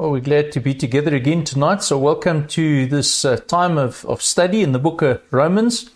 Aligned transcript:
Well, 0.00 0.12
we're 0.12 0.20
glad 0.20 0.50
to 0.52 0.60
be 0.60 0.72
together 0.72 1.14
again 1.14 1.44
tonight. 1.44 1.82
So, 1.82 1.98
welcome 1.98 2.46
to 2.48 2.86
this 2.86 3.22
uh, 3.22 3.36
time 3.36 3.76
of, 3.76 4.02
of 4.06 4.22
study 4.22 4.62
in 4.62 4.72
the 4.72 4.78
book 4.78 5.02
of 5.02 5.20
Romans. 5.30 5.90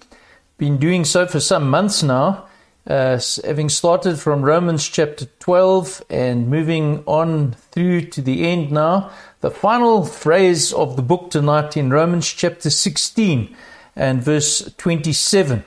Been 0.59 0.77
doing 0.77 1.07
so 1.07 1.27
for 1.27 1.41
some 1.41 1.71
months 1.71 2.03
now, 2.03 2.45
uh, 2.87 3.19
having 3.47 3.71
started 3.71 4.19
from 4.19 4.43
Romans 4.43 4.87
chapter 4.87 5.25
12 5.39 6.05
and 6.11 6.51
moving 6.51 7.03
on 7.07 7.53
through 7.71 8.03
to 8.09 8.21
the 8.21 8.47
end 8.47 8.71
now. 8.71 9.11
The 9.41 9.51
final 9.51 10.05
phrase 10.05 10.71
of 10.75 10.97
the 10.97 11.03
book 11.03 11.31
tonight 11.31 11.75
in 11.75 11.89
Romans 11.89 12.31
chapter 12.31 12.69
16 12.69 13.57
and 13.97 14.23
verse 14.23 14.71
27. 14.77 15.65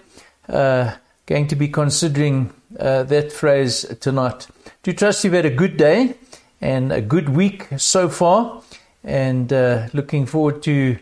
Uh, 0.48 0.94
going 1.26 1.48
to 1.48 1.56
be 1.56 1.70
considering 1.70 2.54
uh, 2.80 3.02
that 3.02 3.32
phrase 3.32 3.84
tonight. 4.00 4.46
Do 4.84 4.92
you 4.92 4.96
trust 4.96 5.24
you've 5.24 5.34
had 5.34 5.48
a 5.48 5.50
good 5.50 5.76
day 5.76 6.14
and 6.62 6.92
a 6.92 7.02
good 7.02 7.30
week 7.30 7.68
so 7.78 8.10
far, 8.10 8.62
and 9.04 9.54
uh, 9.54 9.88
looking 9.94 10.26
forward 10.26 10.64
to 10.64 10.98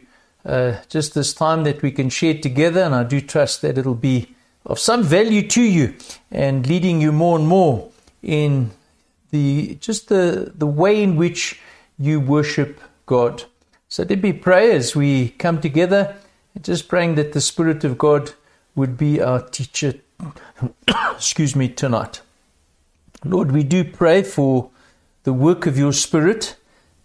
uh, 0.45 0.77
just 0.89 1.13
this 1.13 1.33
time 1.33 1.63
that 1.63 1.81
we 1.81 1.91
can 1.91 2.09
share 2.09 2.37
together. 2.37 2.81
And 2.81 2.93
I 2.93 3.03
do 3.03 3.21
trust 3.21 3.61
that 3.61 3.77
it'll 3.77 3.95
be 3.95 4.35
of 4.65 4.79
some 4.79 5.03
value 5.03 5.47
to 5.47 5.61
you 5.61 5.95
and 6.31 6.67
leading 6.67 7.01
you 7.01 7.11
more 7.11 7.37
and 7.37 7.47
more 7.47 7.89
in 8.21 8.71
the 9.31 9.75
just 9.79 10.09
the 10.09 10.51
the 10.55 10.67
way 10.67 11.01
in 11.01 11.15
which 11.15 11.59
you 11.97 12.19
worship 12.19 12.79
God. 13.05 13.43
So 13.87 14.03
let 14.03 14.21
me 14.21 14.33
pray 14.33 14.71
as 14.71 14.95
we 14.95 15.29
come 15.29 15.61
together, 15.61 16.15
just 16.61 16.87
praying 16.87 17.15
that 17.15 17.33
the 17.33 17.41
Spirit 17.41 17.83
of 17.83 17.97
God 17.97 18.31
would 18.75 18.97
be 18.97 19.21
our 19.21 19.41
teacher. 19.41 19.93
excuse 21.15 21.55
me 21.55 21.69
tonight. 21.69 22.21
Lord, 23.23 23.51
we 23.51 23.63
do 23.63 23.83
pray 23.83 24.21
for 24.23 24.69
the 25.25 25.33
work 25.33 25.65
of 25.65 25.77
your 25.77 25.91
Spirit 25.91 26.55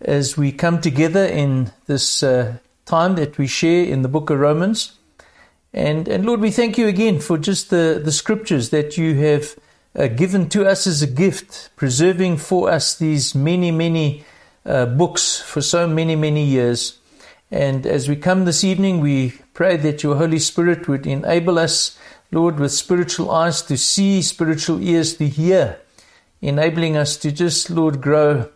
as 0.01 0.37
we 0.37 0.53
come 0.53 0.81
together 0.81 1.25
in 1.25 1.73
this 1.87 2.23
uh, 2.23 2.59
time 2.85 3.15
that 3.17 3.39
we 3.39 3.47
share 3.47 3.85
in 3.85 4.03
the 4.03 4.09
book 4.09 4.29
of 4.29 4.39
Romans. 4.39 4.93
And, 5.73 6.07
and 6.07 6.27
Lord, 6.27 6.41
we 6.41 6.51
thank 6.51 6.77
you 6.77 6.87
again 6.87 7.19
for 7.19 7.39
just 7.39 7.71
the, 7.71 8.01
the 8.03 8.13
scriptures 8.13 8.69
that 8.71 8.99
you 8.99 9.15
have 9.15 9.57
uh, 9.97 10.07
given 10.09 10.51
to 10.51 10.67
us 10.67 10.87
as 10.87 11.01
a 11.01 11.07
gift, 11.07 11.71
preserving 11.77 12.37
for 12.37 12.71
us 12.71 12.95
these 12.95 13.35
many, 13.35 13.71
many 13.71 14.25
uh, 14.67 14.85
books 14.85 15.41
for 15.41 15.63
so 15.63 15.87
many, 15.87 16.15
many 16.15 16.45
years. 16.45 16.99
And 17.51 17.87
as 17.87 18.07
we 18.07 18.17
come 18.17 18.45
this 18.45 18.63
evening, 18.63 19.01
we 19.01 19.33
pray 19.55 19.79
that 19.79 20.03
your 20.03 20.17
Holy 20.17 20.39
Spirit 20.39 20.89
would 20.89 21.07
enable 21.07 21.59
us, 21.59 21.99
Lord, 22.31 22.61
with 22.61 22.73
spiritual 22.73 23.31
eyes 23.31 23.63
to 23.63 23.79
see, 23.79 24.21
spiritual 24.21 24.83
ears 24.83 25.17
to 25.17 25.27
hear 25.27 25.81
enabling 26.41 26.97
us 26.97 27.17
to 27.19 27.33
just, 27.33 27.71
Lord, 27.71 28.01
grow 28.01 28.49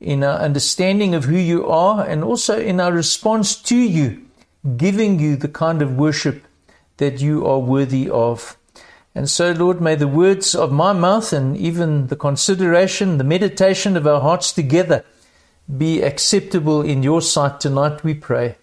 in 0.00 0.24
our 0.24 0.38
understanding 0.38 1.14
of 1.14 1.24
who 1.24 1.36
you 1.36 1.66
are 1.66 2.06
and 2.06 2.24
also 2.24 2.58
in 2.58 2.80
our 2.80 2.92
response 2.92 3.54
to 3.62 3.76
you, 3.76 4.26
giving 4.76 5.18
you 5.18 5.36
the 5.36 5.48
kind 5.48 5.82
of 5.82 5.96
worship 5.96 6.44
that 6.96 7.20
you 7.20 7.46
are 7.46 7.58
worthy 7.58 8.08
of. 8.08 8.56
And 9.14 9.28
so, 9.28 9.52
Lord, 9.52 9.80
may 9.80 9.96
the 9.96 10.08
words 10.08 10.54
of 10.54 10.70
my 10.72 10.92
mouth 10.92 11.32
and 11.32 11.56
even 11.56 12.06
the 12.06 12.16
consideration, 12.16 13.18
the 13.18 13.24
meditation 13.24 13.96
of 13.96 14.06
our 14.06 14.20
hearts 14.20 14.52
together 14.52 15.04
be 15.76 16.02
acceptable 16.02 16.82
in 16.82 17.02
your 17.02 17.22
sight 17.22 17.60
tonight, 17.60 18.02
we 18.02 18.14
pray. 18.14 18.56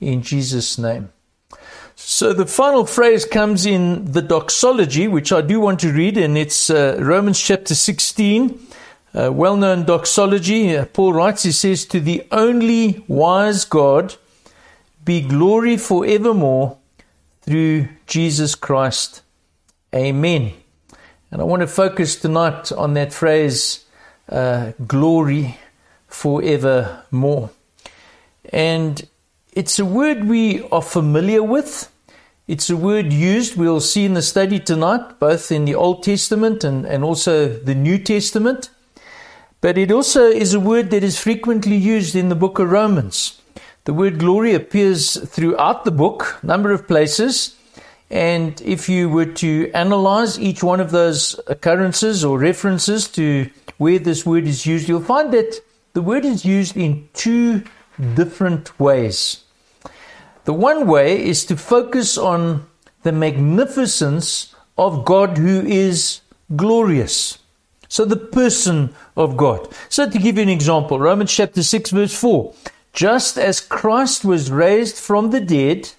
In 0.00 0.22
Jesus' 0.22 0.78
name. 0.78 1.10
So 1.96 2.32
the 2.32 2.46
final 2.46 2.84
phrase 2.86 3.24
comes 3.24 3.66
in 3.66 4.12
the 4.12 4.22
doxology, 4.22 5.08
which 5.08 5.32
I 5.32 5.40
do 5.40 5.60
want 5.60 5.80
to 5.80 5.92
read, 5.92 6.16
and 6.18 6.36
it's 6.36 6.68
uh, 6.68 6.98
Romans 7.00 7.40
chapter 7.40 7.74
16, 7.74 8.60
uh, 9.14 9.32
well 9.32 9.56
known 9.56 9.84
doxology. 9.84 10.76
Uh, 10.76 10.86
Paul 10.86 11.12
writes, 11.12 11.44
he 11.44 11.52
says, 11.52 11.84
To 11.86 12.00
the 12.00 12.26
only 12.32 13.04
wise 13.06 13.64
God 13.64 14.16
be 15.04 15.20
glory 15.20 15.76
forevermore 15.76 16.78
through 17.42 17.88
Jesus 18.06 18.54
Christ. 18.54 19.22
Amen. 19.94 20.52
And 21.30 21.40
I 21.40 21.44
want 21.44 21.60
to 21.60 21.66
focus 21.66 22.16
tonight 22.16 22.72
on 22.72 22.94
that 22.94 23.12
phrase, 23.12 23.84
uh, 24.28 24.72
glory 24.86 25.58
forevermore. 26.08 27.50
And 28.52 29.06
it's 29.54 29.78
a 29.78 29.84
word 29.84 30.24
we 30.24 30.62
are 30.70 30.82
familiar 30.82 31.42
with. 31.42 31.90
It's 32.48 32.68
a 32.68 32.76
word 32.76 33.12
used, 33.12 33.56
we'll 33.56 33.80
see 33.80 34.04
in 34.04 34.14
the 34.14 34.20
study 34.20 34.58
tonight, 34.58 35.18
both 35.18 35.50
in 35.50 35.64
the 35.64 35.76
Old 35.76 36.02
Testament 36.02 36.64
and, 36.64 36.84
and 36.84 37.04
also 37.04 37.48
the 37.48 37.74
New 37.74 37.98
Testament. 37.98 38.68
But 39.60 39.78
it 39.78 39.90
also 39.90 40.24
is 40.24 40.52
a 40.52 40.60
word 40.60 40.90
that 40.90 41.04
is 41.04 41.18
frequently 41.18 41.76
used 41.76 42.14
in 42.14 42.28
the 42.28 42.34
book 42.34 42.58
of 42.58 42.70
Romans. 42.70 43.40
The 43.84 43.94
word 43.94 44.18
glory 44.18 44.54
appears 44.54 45.16
throughout 45.30 45.84
the 45.84 45.90
book, 45.90 46.38
a 46.42 46.46
number 46.46 46.72
of 46.72 46.86
places. 46.88 47.56
And 48.10 48.60
if 48.60 48.88
you 48.88 49.08
were 49.08 49.32
to 49.36 49.70
analyze 49.72 50.38
each 50.38 50.62
one 50.62 50.80
of 50.80 50.90
those 50.90 51.40
occurrences 51.46 52.24
or 52.24 52.38
references 52.38 53.08
to 53.12 53.48
where 53.78 53.98
this 53.98 54.26
word 54.26 54.46
is 54.46 54.66
used, 54.66 54.88
you'll 54.88 55.00
find 55.00 55.32
that 55.32 55.60
the 55.94 56.02
word 56.02 56.24
is 56.24 56.44
used 56.44 56.76
in 56.76 57.08
two 57.14 57.62
different 58.14 58.78
ways. 58.80 59.43
The 60.44 60.52
one 60.52 60.86
way 60.86 61.22
is 61.24 61.44
to 61.46 61.56
focus 61.56 62.18
on 62.18 62.66
the 63.02 63.12
magnificence 63.12 64.54
of 64.76 65.04
God 65.04 65.38
who 65.38 65.60
is 65.60 66.20
glorious. 66.54 67.38
So, 67.88 68.04
the 68.04 68.16
person 68.16 68.94
of 69.16 69.36
God. 69.36 69.68
So, 69.88 70.08
to 70.08 70.18
give 70.18 70.36
you 70.36 70.42
an 70.42 70.48
example, 70.48 70.98
Romans 70.98 71.32
chapter 71.32 71.62
6, 71.62 71.90
verse 71.90 72.14
4 72.14 72.54
just 72.94 73.36
as 73.36 73.60
Christ 73.60 74.24
was 74.24 74.52
raised 74.52 74.96
from 74.96 75.30
the 75.30 75.40
dead 75.40 75.90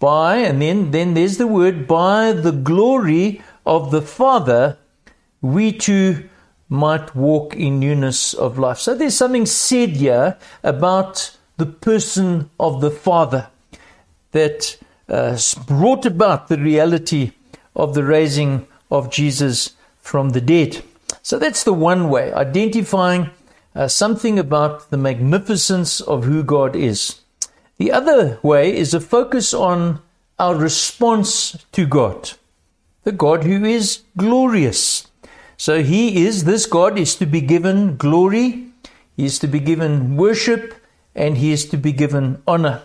by, 0.00 0.38
and 0.38 0.60
then, 0.60 0.90
then 0.90 1.14
there's 1.14 1.38
the 1.38 1.46
word, 1.46 1.86
by 1.86 2.32
the 2.32 2.50
glory 2.50 3.42
of 3.64 3.92
the 3.92 4.02
Father, 4.02 4.76
we 5.40 5.72
too 5.72 6.28
might 6.68 7.14
walk 7.14 7.54
in 7.54 7.78
newness 7.78 8.34
of 8.34 8.58
life. 8.58 8.78
So 8.78 8.94
there's 8.94 9.16
something 9.16 9.46
said 9.46 9.90
here 9.90 10.36
about 10.64 11.36
the 11.56 11.66
person 11.66 12.50
of 12.58 12.80
the 12.80 12.90
Father 12.90 13.48
that 14.32 14.76
uh, 15.08 15.38
brought 15.66 16.04
about 16.06 16.48
the 16.48 16.58
reality 16.58 17.32
of 17.76 17.94
the 17.94 18.04
raising 18.04 18.66
of 18.90 19.10
Jesus 19.10 19.74
from 20.00 20.30
the 20.30 20.40
dead. 20.40 20.82
So 21.22 21.38
that's 21.38 21.64
the 21.64 21.72
one 21.72 22.10
way, 22.10 22.32
identifying 22.32 23.30
uh, 23.74 23.88
something 23.88 24.38
about 24.38 24.90
the 24.90 24.96
magnificence 24.96 26.00
of 26.00 26.24
who 26.24 26.42
God 26.42 26.76
is. 26.76 27.20
The 27.78 27.92
other 27.92 28.38
way 28.42 28.76
is 28.76 28.94
a 28.94 29.00
focus 29.00 29.52
on 29.52 30.00
our 30.38 30.54
response 30.54 31.64
to 31.72 31.86
God, 31.86 32.32
the 33.04 33.12
God 33.12 33.44
who 33.44 33.64
is 33.64 34.02
glorious. 34.16 35.06
So 35.56 35.82
he 35.82 36.24
is, 36.26 36.44
this 36.44 36.66
God 36.66 36.98
is 36.98 37.16
to 37.16 37.26
be 37.26 37.40
given 37.40 37.96
glory, 37.96 38.66
he 39.16 39.24
is 39.24 39.38
to 39.40 39.46
be 39.46 39.60
given 39.60 40.16
worship, 40.16 40.74
and 41.14 41.38
he 41.38 41.52
is 41.52 41.66
to 41.66 41.76
be 41.76 41.92
given 41.92 42.42
honor. 42.46 42.82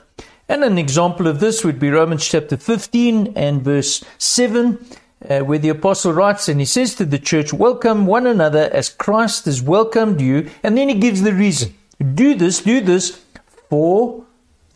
And 0.48 0.64
an 0.64 0.78
example 0.78 1.28
of 1.28 1.40
this 1.40 1.64
would 1.64 1.80
be 1.80 1.90
Romans 1.90 2.28
chapter 2.28 2.58
15 2.58 3.34
and 3.36 3.62
verse 3.62 4.04
7, 4.18 4.84
uh, 5.30 5.40
where 5.42 5.60
the 5.60 5.70
apostle 5.70 6.14
writes 6.14 6.50
and 6.50 6.60
he 6.60 6.66
says 6.66 6.96
to 6.96 7.06
the 7.06 7.20
church, 7.20 7.54
Welcome 7.54 8.08
one 8.08 8.26
another 8.26 8.70
as 8.74 8.90
Christ 8.90 9.46
has 9.46 9.62
welcomed 9.62 10.20
you. 10.20 10.50
And 10.64 10.78
then 10.78 10.90
he 10.90 10.96
gives 10.96 11.22
the 11.22 11.34
reason 11.34 11.76
do 12.16 12.34
this, 12.34 12.62
do 12.62 12.82
this 12.82 13.22
for 13.70 14.26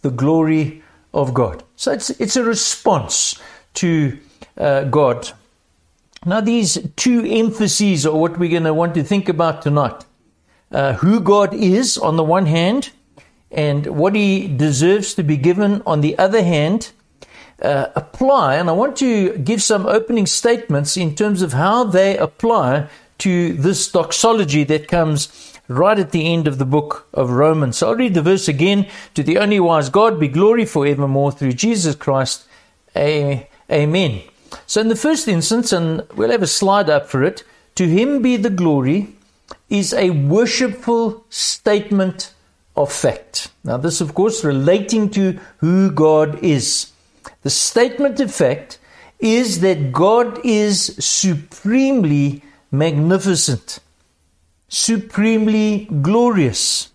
the 0.01 0.11
glory 0.11 0.83
of 1.13 1.33
God. 1.33 1.63
So 1.75 1.91
it's, 1.91 2.09
it's 2.11 2.35
a 2.35 2.43
response 2.43 3.41
to 3.75 4.19
uh, 4.57 4.83
God. 4.83 5.31
Now, 6.25 6.41
these 6.41 6.77
two 6.95 7.25
emphases 7.25 8.05
are 8.05 8.15
what 8.15 8.37
we're 8.37 8.49
going 8.49 8.63
to 8.63 8.73
want 8.73 8.93
to 8.93 9.03
think 9.03 9.27
about 9.27 9.61
tonight. 9.61 10.05
Uh, 10.71 10.93
who 10.93 11.19
God 11.19 11.53
is 11.53 11.97
on 11.97 12.15
the 12.15 12.23
one 12.23 12.45
hand, 12.45 12.91
and 13.53 13.85
what 13.87 14.15
he 14.15 14.47
deserves 14.47 15.13
to 15.13 15.23
be 15.23 15.37
given 15.37 15.81
on 15.85 16.01
the 16.01 16.17
other 16.17 16.43
hand, 16.43 16.91
uh, 17.61 17.87
apply. 17.95 18.55
And 18.55 18.67
I 18.69 18.73
want 18.73 18.97
to 18.97 19.37
give 19.37 19.61
some 19.61 19.85
opening 19.85 20.25
statements 20.25 20.97
in 20.97 21.15
terms 21.15 21.41
of 21.41 21.53
how 21.53 21.83
they 21.83 22.17
apply 22.17 22.87
to 23.19 23.53
this 23.53 23.89
doxology 23.91 24.63
that 24.65 24.87
comes 24.87 25.53
right 25.67 25.97
at 25.97 26.11
the 26.11 26.33
end 26.33 26.47
of 26.47 26.57
the 26.57 26.65
book 26.65 27.07
of 27.13 27.29
Romans. 27.29 27.77
So 27.77 27.89
I'll 27.89 27.95
read 27.95 28.15
the 28.15 28.21
verse 28.21 28.47
again. 28.47 28.87
To 29.13 29.23
the 29.23 29.37
only 29.37 29.59
wise 29.59 29.89
God 29.89 30.19
be 30.19 30.27
glory 30.27 30.65
forevermore 30.65 31.31
through 31.31 31.53
Jesus 31.53 31.95
Christ. 31.95 32.45
Amen. 32.97 34.23
So 34.67 34.81
in 34.81 34.87
the 34.87 34.95
first 34.95 35.27
instance, 35.27 35.71
and 35.71 36.03
we'll 36.15 36.31
have 36.31 36.43
a 36.43 36.47
slide 36.47 36.89
up 36.89 37.07
for 37.07 37.23
it, 37.23 37.43
to 37.75 37.87
him 37.87 38.21
be 38.21 38.35
the 38.35 38.49
glory 38.49 39.15
is 39.69 39.93
a 39.93 40.09
worshipful 40.09 41.25
statement 41.29 42.33
of 42.75 42.91
fact. 42.91 43.49
Now, 43.63 43.77
this, 43.77 44.01
of 44.01 44.13
course, 44.13 44.43
relating 44.43 45.09
to 45.11 45.39
who 45.57 45.91
God 45.91 46.43
is. 46.43 46.91
The 47.43 47.49
statement 47.49 48.19
of 48.19 48.33
fact 48.33 48.79
is 49.19 49.61
that 49.61 49.91
God 49.91 50.39
is 50.43 50.95
supremely 50.99 52.43
magnificent, 52.71 53.79
supremely 54.67 55.85
glorious. 56.01 56.89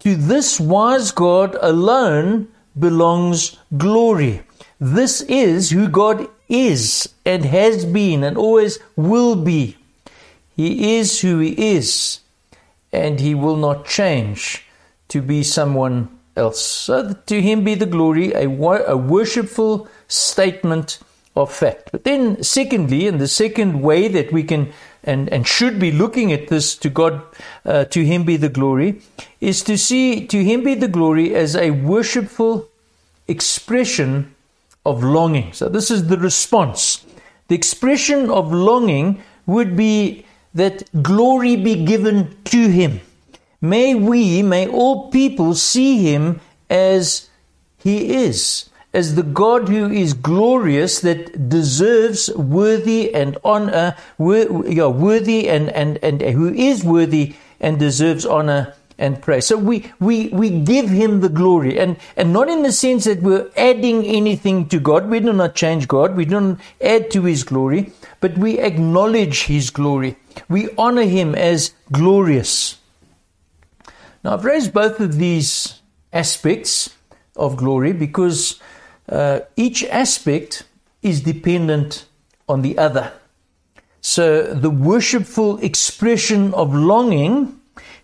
To 0.00 0.14
this 0.14 0.60
wise 0.60 1.10
God 1.10 1.56
alone 1.60 2.48
belongs 2.78 3.58
glory. 3.76 4.42
This 4.78 5.20
is 5.22 5.70
who 5.70 5.88
God 5.88 6.28
is 6.48 7.08
and 7.24 7.44
has 7.44 7.84
been 7.84 8.24
and 8.24 8.36
always 8.36 8.78
will 8.96 9.36
be. 9.36 9.76
He 10.56 10.96
is 10.96 11.20
who 11.20 11.38
He 11.38 11.74
is, 11.74 12.20
and 12.92 13.20
He 13.20 13.34
will 13.34 13.56
not 13.56 13.86
change 13.86 14.64
to 15.10 15.22
be 15.22 15.42
someone 15.42 16.08
else. 16.36 16.60
So 16.60 17.12
to 17.12 17.40
Him 17.40 17.64
be 17.64 17.74
the 17.74 17.86
glory, 17.86 18.32
a, 18.32 18.48
a 18.48 18.96
worshipful 18.96 19.88
statement 20.08 20.98
of 21.36 21.52
fact. 21.52 21.90
But 21.92 22.04
then, 22.04 22.42
secondly, 22.42 23.06
and 23.06 23.20
the 23.20 23.28
second 23.28 23.82
way 23.82 24.08
that 24.08 24.32
we 24.32 24.42
can 24.42 24.72
and, 25.02 25.28
and 25.30 25.46
should 25.46 25.78
be 25.78 25.92
looking 25.92 26.32
at 26.32 26.48
this 26.48 26.76
to 26.76 26.90
God, 26.90 27.22
uh, 27.64 27.84
to 27.86 28.04
Him 28.04 28.24
be 28.24 28.36
the 28.36 28.48
glory, 28.48 29.00
is 29.40 29.62
to 29.64 29.78
see 29.78 30.26
to 30.26 30.44
Him 30.44 30.64
be 30.64 30.74
the 30.74 30.88
glory 30.88 31.34
as 31.34 31.56
a 31.56 31.70
worshipful 31.70 32.68
expression 33.28 34.34
of 34.84 35.02
longing. 35.02 35.52
So, 35.52 35.68
this 35.68 35.90
is 35.90 36.08
the 36.08 36.18
response. 36.18 37.04
The 37.48 37.54
expression 37.54 38.30
of 38.30 38.52
longing 38.52 39.22
would 39.46 39.76
be 39.76 40.24
that 40.54 40.82
glory 41.02 41.56
be 41.56 41.84
given 41.84 42.36
to 42.44 42.68
Him. 42.68 43.00
May 43.60 43.94
we, 43.94 44.42
may 44.42 44.66
all 44.68 45.10
people 45.10 45.54
see 45.54 46.02
Him 46.02 46.40
as 46.68 47.28
He 47.78 48.14
is 48.24 48.70
as 48.92 49.14
the 49.14 49.22
God 49.22 49.68
who 49.68 49.90
is 49.90 50.14
glorious, 50.14 51.00
that 51.00 51.48
deserves 51.48 52.28
worthy 52.34 53.14
and 53.14 53.38
honor, 53.44 53.96
worthy 54.18 55.48
and, 55.48 55.70
and, 55.70 55.98
and 56.02 56.20
who 56.20 56.52
is 56.52 56.82
worthy 56.82 57.34
and 57.60 57.78
deserves 57.78 58.26
honor 58.26 58.74
and 58.98 59.22
praise. 59.22 59.46
So 59.46 59.56
we, 59.56 59.90
we, 60.00 60.28
we 60.28 60.50
give 60.50 60.90
him 60.90 61.20
the 61.20 61.28
glory 61.28 61.78
and, 61.78 61.96
and 62.16 62.32
not 62.32 62.48
in 62.48 62.62
the 62.62 62.72
sense 62.72 63.04
that 63.04 63.22
we're 63.22 63.50
adding 63.56 64.04
anything 64.04 64.68
to 64.68 64.80
God. 64.80 65.08
We 65.08 65.20
do 65.20 65.32
not 65.32 65.54
change 65.54 65.88
God. 65.88 66.16
We 66.16 66.24
don't 66.24 66.60
add 66.80 67.10
to 67.12 67.22
his 67.22 67.44
glory, 67.44 67.92
but 68.20 68.36
we 68.36 68.58
acknowledge 68.58 69.44
his 69.44 69.70
glory. 69.70 70.16
We 70.48 70.68
honor 70.76 71.04
him 71.04 71.34
as 71.34 71.72
glorious. 71.92 72.79
Now 74.22 74.34
I've 74.34 74.44
raised 74.44 74.72
both 74.72 75.00
of 75.00 75.16
these 75.16 75.80
aspects 76.12 76.90
of 77.36 77.56
glory 77.56 77.92
because 77.92 78.60
uh, 79.08 79.40
each 79.56 79.84
aspect 79.84 80.64
is 81.02 81.22
dependent 81.22 82.06
on 82.48 82.62
the 82.62 82.76
other. 82.76 83.12
So 84.00 84.54
the 84.54 84.70
worshipful 84.70 85.58
expression 85.58 86.52
of 86.54 86.74
longing 86.74 87.60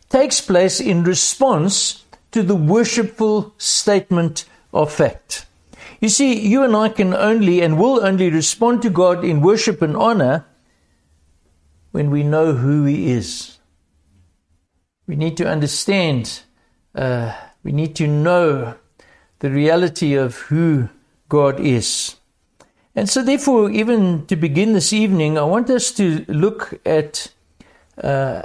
takes 0.09 0.41
place 0.41 0.81
in 0.81 1.05
response 1.05 2.05
to 2.33 2.43
the 2.43 2.55
worshipful 2.55 3.55
statement 3.59 4.45
of 4.73 4.93
fact. 4.93 5.47
You 6.01 6.09
see, 6.09 6.39
you 6.39 6.63
and 6.63 6.77
I 6.77 6.91
can 6.91 7.15
only 7.15 7.63
and 7.63 7.79
will 7.79 8.05
only 8.05 8.31
respond 8.31 8.83
to 8.83 8.91
God 8.91 9.25
in 9.25 9.41
worship 9.41 9.81
and 9.81 9.97
honor 9.97 10.45
when 11.93 12.11
we 12.11 12.23
know 12.23 12.53
who 12.53 12.85
He 12.85 13.11
is. 13.11 13.56
We 15.07 15.15
need 15.17 15.37
to 15.37 15.49
understand, 15.49 16.43
uh, 16.95 17.33
we 17.63 17.73
need 17.73 17.95
to 17.97 18.09
know 18.09 18.75
the 19.39 19.51
reality 19.51 20.15
of 20.15 20.37
who 20.37 20.89
God 21.29 21.61
is. 21.61 22.17
And 22.95 23.09
so, 23.09 23.23
therefore, 23.23 23.71
even 23.71 24.27
to 24.27 24.37
begin 24.37 24.73
this 24.73 24.93
evening, 24.93 25.39
I 25.39 25.43
want 25.43 25.69
us 25.71 25.93
to 25.93 26.25
look 26.29 26.81
at 26.87 27.29
uh, 28.03 28.43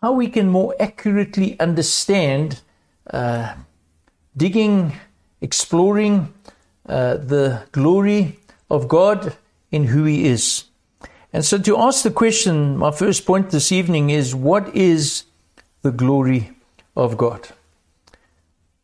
how 0.00 0.12
we 0.12 0.28
can 0.28 0.48
more 0.48 0.74
accurately 0.80 1.60
understand 1.60 2.62
uh, 3.10 3.54
digging, 4.36 4.94
exploring 5.40 6.32
uh, 6.88 7.18
the 7.18 7.62
glory 7.72 8.38
of 8.70 8.88
God 8.88 9.36
in 9.70 9.84
who 9.84 10.04
He 10.04 10.24
is. 10.24 10.64
And 11.32 11.44
so, 11.44 11.58
to 11.58 11.78
ask 11.78 12.02
the 12.02 12.10
question, 12.10 12.76
my 12.78 12.90
first 12.90 13.26
point 13.26 13.50
this 13.50 13.70
evening 13.70 14.10
is 14.10 14.34
what 14.34 14.74
is 14.74 15.24
the 15.82 15.90
glory 15.90 16.52
of 16.96 17.16
God? 17.16 17.48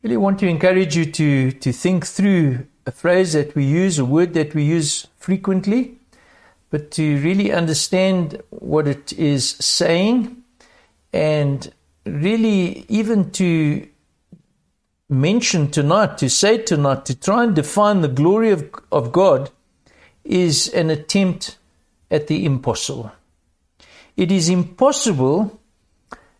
Really 0.02 0.16
want 0.16 0.38
to 0.40 0.46
encourage 0.46 0.96
you 0.96 1.06
to, 1.06 1.52
to 1.52 1.72
think 1.72 2.06
through 2.06 2.66
a 2.86 2.92
phrase 2.92 3.32
that 3.32 3.54
we 3.54 3.64
use, 3.64 3.98
a 3.98 4.04
word 4.04 4.34
that 4.34 4.54
we 4.54 4.64
use 4.64 5.06
frequently, 5.16 5.98
but 6.70 6.90
to 6.92 7.18
really 7.20 7.52
understand 7.52 8.40
what 8.50 8.86
it 8.86 9.12
is 9.14 9.50
saying 9.50 10.42
and 11.12 11.72
really 12.04 12.84
even 12.88 13.30
to 13.32 13.88
mention 15.08 15.70
tonight, 15.70 16.18
to 16.18 16.28
say 16.28 16.58
tonight, 16.58 17.04
to 17.06 17.18
try 17.18 17.44
and 17.44 17.54
define 17.54 18.02
the 18.02 18.08
glory 18.08 18.50
of, 18.50 18.70
of 18.92 19.12
God 19.12 19.50
is 20.24 20.68
an 20.68 20.90
attempt 20.90 21.56
at 22.10 22.26
the 22.26 22.44
impossible. 22.44 23.10
It 24.16 24.30
is 24.30 24.48
impossible. 24.48 25.57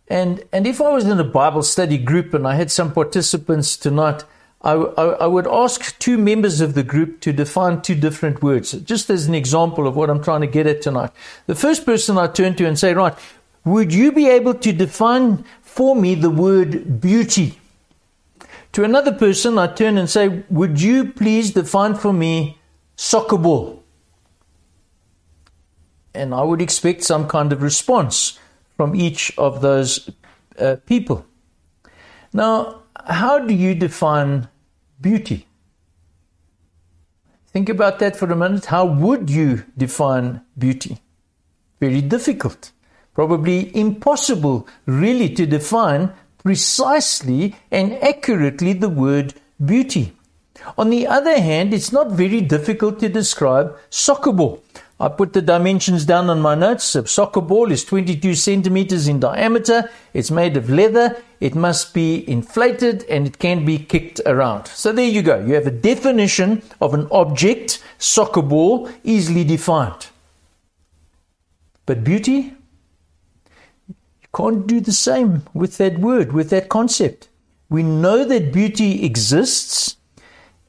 And, 0.09 0.43
and 0.53 0.67
if 0.67 0.81
I 0.81 0.91
was 0.91 1.05
in 1.05 1.21
a 1.21 1.25
Bible 1.25 1.63
study 1.63 1.99
group 1.99 2.33
and 2.35 2.47
I 2.47 2.55
had 2.55 2.71
some 2.71 2.93
participants 2.93 3.77
tonight 3.77 4.25
I, 4.61 4.73
I, 4.73 5.05
I, 5.05 5.27
would 5.27 5.47
ask 5.47 5.97
two 6.01 6.19
members 6.19 6.61
of 6.61 6.75
the 6.75 6.83
group 6.83 7.21
to 7.21 7.33
define 7.33 7.81
two 7.81 7.95
different 7.95 8.43
words, 8.43 8.73
just 8.73 9.09
as 9.09 9.27
an 9.27 9.35
example 9.35 9.87
of 9.87 9.95
what 9.95 10.11
I'm 10.11 10.23
trying 10.23 10.41
to 10.41 10.49
get 10.49 10.67
at 10.67 10.83
tonight. 10.83 11.11
The 11.47 11.55
first 11.55 11.87
person 11.87 12.19
I 12.19 12.27
turn 12.27 12.57
to 12.57 12.67
and 12.67 12.77
say, 12.77 12.93
Right, 12.93 13.15
would 13.65 13.95
you 13.95 14.11
be 14.11 14.29
able 14.29 14.55
to 14.55 14.73
define 14.73 15.45
for 15.63 15.95
me 15.95 16.17
the 16.17 16.31
word 16.31 17.01
beauty? 17.01 17.61
To 18.73 18.83
another 18.83 19.13
person, 19.13 19.59
I 19.59 19.69
turn 19.69 19.97
and 19.97 20.11
say, 20.11 20.43
Would 20.51 20.81
you 20.81 21.13
please 21.13 21.53
define 21.53 21.95
for 21.95 22.13
me 22.13 22.59
soccer 22.97 23.39
ball? 23.39 23.85
And 26.15 26.35
I 26.35 26.43
would 26.43 26.61
expect 26.61 27.05
some 27.05 27.29
kind 27.29 27.53
of 27.53 27.63
response 27.63 28.41
from 28.79 28.95
each 28.95 29.37
of 29.37 29.61
those 29.61 30.09
uh, 30.59 30.77
people. 30.87 31.27
Now, 32.33 32.83
how 33.07 33.41
do 33.41 33.53
you 33.53 33.75
define 33.75 34.49
beauty? 35.01 35.47
Think 37.49 37.69
about 37.69 37.99
that 37.99 38.15
for 38.15 38.31
a 38.31 38.37
minute. 38.37 38.67
How 38.67 38.85
would 38.87 39.29
you 39.29 39.65
define 39.77 40.43
beauty? 40.57 40.99
Very 41.81 42.01
difficult. 42.01 42.71
Probably 43.15 43.77
impossible, 43.77 44.69
really, 44.87 45.29
to 45.35 45.45
define 45.45 46.13
precisely 46.45 47.57
and 47.73 47.95
accurately 47.95 48.75
the 48.75 48.89
word 48.89 49.35
beauty. 49.65 50.13
On 50.77 50.91
the 50.91 51.09
other 51.09 51.41
hand, 51.41 51.75
it's 51.75 51.91
not 51.91 52.13
very 52.13 52.41
difficult 52.41 53.01
to 53.01 53.09
describe 53.09 53.77
soccer 53.91 54.33
ball. 54.33 54.63
I 55.01 55.09
put 55.09 55.33
the 55.33 55.43
dimensions 55.43 56.05
down 56.05 56.29
on 56.29 56.41
my 56.41 56.57
notes. 56.57 56.97
A 56.97 57.07
soccer 57.07 57.41
ball 57.41 57.71
is 57.71 57.85
22 57.85 58.35
centimeters 58.35 59.07
in 59.07 59.21
diameter. 59.21 59.89
It's 60.13 60.31
made 60.31 60.57
of 60.57 60.69
leather. 60.69 61.23
It 61.39 61.55
must 61.55 61.95
be 61.95 62.29
inflated 62.29 63.05
and 63.05 63.25
it 63.25 63.39
can 63.39 63.65
be 63.65 63.79
kicked 63.79 64.21
around. 64.27 64.67
So 64.67 64.91
there 64.91 65.07
you 65.07 65.23
go. 65.23 65.39
You 65.39 65.55
have 65.55 65.69
a 65.69 65.71
definition 65.71 66.63
of 66.81 66.95
an 66.95 67.07
object, 67.13 67.81
soccer 67.99 68.43
ball, 68.43 68.91
easily 69.05 69.45
defined. 69.45 70.09
But 71.87 72.03
beauty? 72.03 72.55
You 73.89 74.29
can't 74.35 74.67
do 74.67 74.81
the 74.81 74.93
same 74.93 75.45
with 75.55 75.79
that 75.79 76.01
word, 76.01 76.33
with 76.33 76.51
that 76.51 76.69
concept. 76.69 77.29
We 77.71 77.85
know 77.85 78.25
that 78.25 78.53
beauty 78.53 79.05
exists 79.05 79.98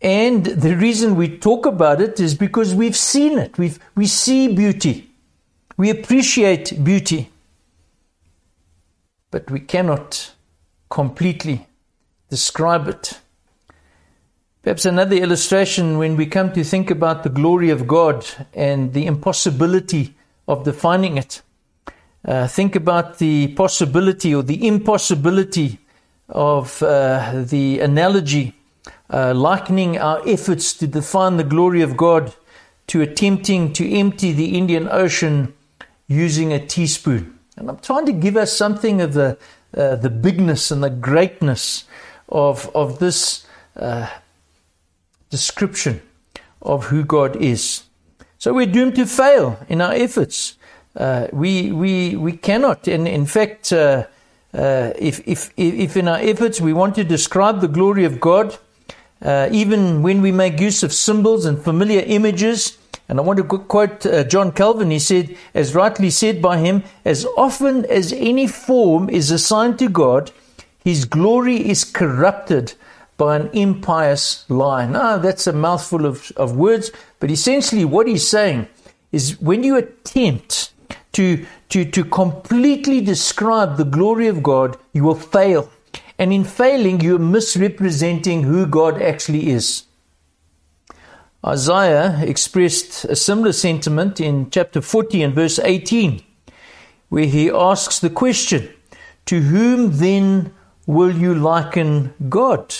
and 0.01 0.45
the 0.45 0.77
reason 0.77 1.15
we 1.15 1.37
talk 1.37 1.65
about 1.65 1.99
it 1.99 2.19
is 2.19 2.33
because 2.33 2.73
we've 2.73 2.95
seen 2.95 3.37
it. 3.37 3.57
We've, 3.57 3.79
we 3.95 4.07
see 4.07 4.53
beauty. 4.53 5.09
We 5.75 5.89
appreciate 5.89 6.83
beauty. 6.83 7.29
But 9.31 9.51
we 9.51 9.59
cannot 9.59 10.31
completely 10.89 11.67
describe 12.29 12.87
it. 12.87 13.19
Perhaps 14.61 14.85
another 14.85 15.15
illustration 15.15 15.97
when 15.97 16.15
we 16.15 16.25
come 16.25 16.53
to 16.53 16.63
think 16.63 16.89
about 16.91 17.23
the 17.23 17.29
glory 17.29 17.69
of 17.69 17.87
God 17.87 18.25
and 18.53 18.93
the 18.93 19.05
impossibility 19.05 20.15
of 20.47 20.63
defining 20.63 21.17
it. 21.17 21.41
Uh, 22.25 22.47
think 22.47 22.75
about 22.75 23.17
the 23.17 23.47
possibility 23.53 24.35
or 24.35 24.43
the 24.43 24.67
impossibility 24.67 25.79
of 26.27 26.83
uh, 26.83 27.43
the 27.45 27.79
analogy 27.79 28.53
uh, 29.09 29.33
likening 29.33 29.97
our 29.97 30.21
efforts 30.27 30.73
to 30.73 30.87
define 30.87 31.37
the 31.37 31.43
glory 31.43 31.81
of 31.81 31.97
God 31.97 32.33
to 32.87 33.01
attempting 33.01 33.73
to 33.73 33.89
empty 33.89 34.31
the 34.31 34.57
Indian 34.57 34.87
Ocean 34.89 35.53
using 36.07 36.51
a 36.51 36.65
teaspoon. 36.65 37.39
And 37.55 37.69
I'm 37.69 37.77
trying 37.79 38.05
to 38.07 38.11
give 38.11 38.35
us 38.37 38.55
something 38.55 39.01
of 39.01 39.13
the, 39.13 39.37
uh, 39.75 39.95
the 39.95 40.09
bigness 40.09 40.71
and 40.71 40.83
the 40.83 40.89
greatness 40.89 41.85
of, 42.29 42.69
of 42.75 42.99
this 42.99 43.45
uh, 43.75 44.09
description 45.29 46.01
of 46.61 46.85
who 46.85 47.03
God 47.03 47.35
is. 47.35 47.83
So 48.37 48.53
we're 48.53 48.65
doomed 48.65 48.95
to 48.95 49.05
fail 49.05 49.59
in 49.67 49.81
our 49.81 49.93
efforts. 49.93 50.57
Uh, 50.95 51.27
we, 51.31 51.71
we, 51.71 52.15
we 52.15 52.33
cannot, 52.33 52.87
and 52.87 53.07
in 53.07 53.25
fact, 53.25 53.71
uh, 53.71 54.05
uh, 54.53 54.93
if, 54.97 55.25
if, 55.27 55.51
if 55.55 55.95
in 55.95 56.07
our 56.07 56.17
efforts 56.17 56.59
we 56.59 56.73
want 56.73 56.95
to 56.95 57.03
describe 57.03 57.61
the 57.61 57.67
glory 57.67 58.05
of 58.05 58.19
God, 58.19 58.57
uh, 59.21 59.49
even 59.51 60.01
when 60.01 60.21
we 60.21 60.31
make 60.31 60.59
use 60.59 60.83
of 60.83 60.93
symbols 60.93 61.45
and 61.45 61.61
familiar 61.61 62.01
images, 62.05 62.77
and 63.07 63.19
I 63.19 63.23
want 63.23 63.37
to 63.37 63.43
quote 63.43 64.05
uh, 64.05 64.23
John 64.23 64.51
Calvin, 64.51 64.91
he 64.91 64.99
said, 64.99 65.35
as 65.53 65.75
rightly 65.75 66.09
said 66.09 66.41
by 66.41 66.59
him, 66.59 66.83
as 67.03 67.25
often 67.37 67.85
as 67.85 68.13
any 68.13 68.47
form 68.47 69.09
is 69.09 69.31
assigned 69.31 69.79
to 69.79 69.89
God, 69.89 70.31
his 70.83 71.05
glory 71.05 71.69
is 71.69 71.83
corrupted 71.83 72.73
by 73.17 73.35
an 73.35 73.49
impious 73.51 74.49
lie. 74.49 74.85
Now, 74.85 75.17
that's 75.17 75.47
a 75.47 75.53
mouthful 75.53 76.05
of, 76.05 76.31
of 76.37 76.55
words, 76.55 76.91
but 77.19 77.29
essentially 77.29 77.83
what 77.83 78.07
he's 78.07 78.29
saying 78.29 78.67
is 79.11 79.39
when 79.41 79.63
you 79.63 79.75
attempt 79.75 80.71
to, 81.13 81.45
to, 81.69 81.83
to 81.83 82.05
completely 82.05 83.01
describe 83.01 83.75
the 83.75 83.83
glory 83.83 84.27
of 84.27 84.41
God, 84.41 84.77
you 84.93 85.03
will 85.03 85.15
fail. 85.15 85.69
And 86.19 86.33
in 86.33 86.43
failing, 86.43 86.99
you're 86.99 87.17
misrepresenting 87.17 88.43
who 88.43 88.67
God 88.67 89.01
actually 89.01 89.49
is. 89.49 89.83
Isaiah 91.45 92.19
expressed 92.21 93.05
a 93.05 93.15
similar 93.15 93.53
sentiment 93.53 94.19
in 94.19 94.49
chapter 94.51 94.81
40 94.81 95.23
and 95.23 95.33
verse 95.33 95.57
18, 95.57 96.21
where 97.07 97.25
he 97.25 97.49
asks 97.49 97.99
the 97.99 98.09
question, 98.09 98.67
To 99.27 99.39
whom 99.39 99.97
then 99.97 100.53
will 100.85 101.15
you 101.15 101.33
liken 101.33 102.13
God? 102.27 102.75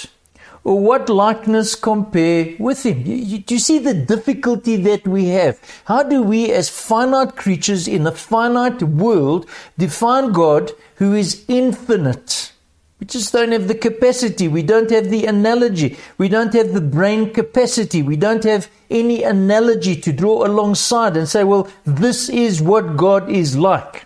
or 0.65 0.77
what 0.77 1.07
likeness 1.09 1.73
compare 1.73 2.53
with 2.59 2.85
him? 2.85 3.05
You, 3.05 3.15
you, 3.15 3.37
do 3.39 3.55
you 3.55 3.59
see 3.59 3.79
the 3.79 3.93
difficulty 3.93 4.75
that 4.75 5.07
we 5.07 5.29
have? 5.29 5.59
How 5.85 6.03
do 6.03 6.21
we, 6.21 6.51
as 6.51 6.69
finite 6.69 7.37
creatures 7.37 7.87
in 7.87 8.05
a 8.05 8.11
finite 8.11 8.83
world, 8.83 9.49
define 9.77 10.33
God 10.33 10.71
who 10.95 11.13
is 11.13 11.45
infinite? 11.47 12.51
We 12.99 13.07
just 13.07 13.31
don't 13.31 13.53
have 13.53 13.69
the 13.69 13.75
capacity. 13.75 14.49
We 14.49 14.61
don't 14.61 14.89
have 14.91 15.09
the 15.09 15.25
analogy. 15.25 15.97
We 16.17 16.27
don't 16.27 16.53
have 16.53 16.73
the 16.73 16.81
brain 16.81 17.33
capacity. 17.33 18.01
We 18.01 18.17
don't 18.17 18.43
have 18.43 18.69
any 18.89 19.23
analogy 19.23 19.95
to 20.01 20.11
draw 20.11 20.45
alongside 20.45 21.15
and 21.15 21.27
say, 21.27 21.45
well, 21.45 21.69
this 21.85 22.27
is 22.27 22.61
what 22.61 22.97
God 22.97 23.29
is 23.29 23.55
like. 23.55 24.05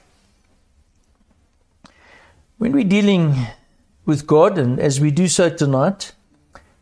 When 2.60 2.72
we're 2.72 2.84
dealing 2.84 3.36
with 4.06 4.28
God, 4.28 4.58
and 4.60 4.80
as 4.80 5.00
we 5.00 5.10
do 5.10 5.28
so 5.28 5.50
tonight, 5.50 6.14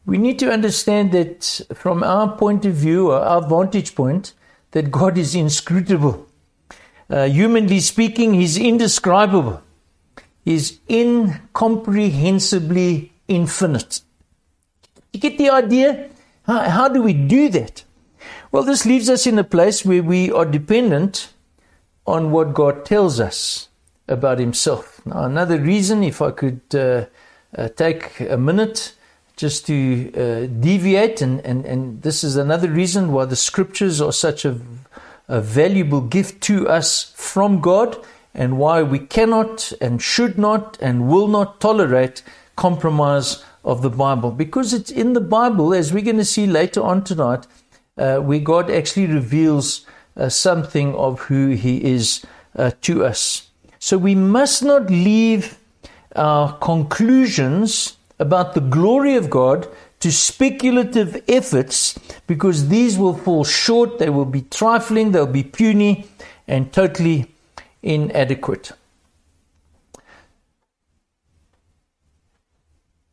we 0.05 0.17
need 0.17 0.37
to 0.39 0.51
understand 0.51 1.13
that 1.13 1.61
from 1.73 2.03
our 2.03 2.35
point 2.35 2.65
of 2.65 2.73
view, 2.73 3.11
or 3.11 3.19
our 3.19 3.47
vantage 3.47 3.95
point, 3.95 4.33
that 4.71 4.91
God 4.91 5.17
is 5.17 5.33
inscrutable. 5.33 6.27
Uh, 7.09 7.25
humanly 7.25 7.79
speaking, 7.79 8.33
He's 8.33 8.57
indescribable. 8.57 9.61
He's 10.43 10.79
incomprehensibly 10.89 13.11
infinite. 13.27 14.01
You 15.13 15.19
get 15.19 15.37
the 15.37 15.49
idea? 15.49 16.09
How, 16.43 16.69
how 16.69 16.87
do 16.87 17.03
we 17.03 17.13
do 17.13 17.49
that? 17.49 17.83
Well, 18.51 18.63
this 18.63 18.85
leaves 18.85 19.09
us 19.09 19.27
in 19.27 19.37
a 19.39 19.43
place 19.43 19.83
where 19.85 20.03
we 20.03 20.31
are 20.31 20.45
dependent 20.45 21.33
on 22.05 22.31
what 22.31 22.53
God 22.53 22.85
tells 22.85 23.19
us 23.19 23.69
about 24.07 24.39
Himself. 24.39 25.01
Now, 25.05 25.23
another 25.23 25.59
reason, 25.59 26.03
if 26.03 26.21
I 26.21 26.31
could 26.31 26.61
uh, 26.73 27.05
uh, 27.55 27.69
take 27.69 28.19
a 28.19 28.37
minute 28.37 28.95
just 29.37 29.65
to 29.67 30.11
uh, 30.13 30.47
deviate, 30.59 31.21
and, 31.21 31.39
and, 31.45 31.65
and 31.65 32.01
this 32.01 32.23
is 32.23 32.35
another 32.35 32.69
reason 32.69 33.11
why 33.11 33.25
the 33.25 33.35
scriptures 33.35 34.01
are 34.01 34.11
such 34.11 34.45
a, 34.45 34.59
a 35.27 35.39
valuable 35.39 36.01
gift 36.01 36.41
to 36.41 36.67
us 36.67 37.13
from 37.15 37.61
God, 37.61 37.95
and 38.33 38.57
why 38.57 38.81
we 38.81 38.99
cannot 38.99 39.71
and 39.81 40.01
should 40.01 40.37
not 40.37 40.77
and 40.81 41.07
will 41.07 41.27
not 41.27 41.59
tolerate 41.59 42.23
compromise 42.55 43.43
of 43.63 43.81
the 43.81 43.89
Bible. 43.89 44.31
Because 44.31 44.73
it's 44.73 44.91
in 44.91 45.13
the 45.13 45.21
Bible, 45.21 45.73
as 45.73 45.93
we're 45.93 46.03
going 46.03 46.17
to 46.17 46.25
see 46.25 46.47
later 46.47 46.81
on 46.81 47.03
tonight, 47.03 47.47
uh, 47.97 48.17
where 48.17 48.39
God 48.39 48.69
actually 48.71 49.07
reveals 49.07 49.85
uh, 50.15 50.29
something 50.29 50.95
of 50.95 51.21
who 51.21 51.49
He 51.49 51.83
is 51.83 52.25
uh, 52.55 52.71
to 52.81 53.05
us. 53.05 53.49
So 53.79 53.97
we 53.97 54.15
must 54.15 54.63
not 54.63 54.89
leave 54.89 55.57
our 56.15 56.57
conclusions 56.57 57.97
about 58.19 58.53
the 58.53 58.61
glory 58.61 59.15
of 59.15 59.29
God 59.29 59.67
to 60.01 60.11
speculative 60.11 61.23
efforts 61.27 61.97
because 62.27 62.69
these 62.69 62.97
will 62.97 63.13
fall 63.13 63.43
short, 63.43 63.99
they 63.99 64.09
will 64.09 64.25
be 64.25 64.41
trifling, 64.41 65.11
they'll 65.11 65.25
be 65.25 65.43
puny, 65.43 66.07
and 66.47 66.73
totally 66.73 67.30
inadequate. 67.83 68.71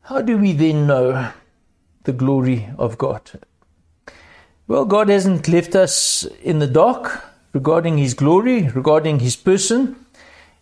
How 0.02 0.22
do 0.22 0.38
we 0.38 0.52
then 0.52 0.86
know 0.86 1.32
the 2.04 2.12
glory 2.12 2.68
of 2.78 2.96
God? 2.96 3.30
Well, 4.66 4.84
God 4.84 5.08
hasn't 5.08 5.48
left 5.48 5.74
us 5.74 6.24
in 6.42 6.58
the 6.58 6.66
dark 6.66 7.22
regarding 7.52 7.98
His 7.98 8.14
glory, 8.14 8.68
regarding 8.68 9.20
His 9.20 9.36
person. 9.36 9.96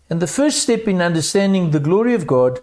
And 0.08 0.20
the 0.20 0.26
first 0.26 0.60
step 0.60 0.86
in 0.86 1.02
understanding 1.02 1.70
the 1.70 1.80
glory 1.80 2.14
of 2.14 2.26
God, 2.26 2.60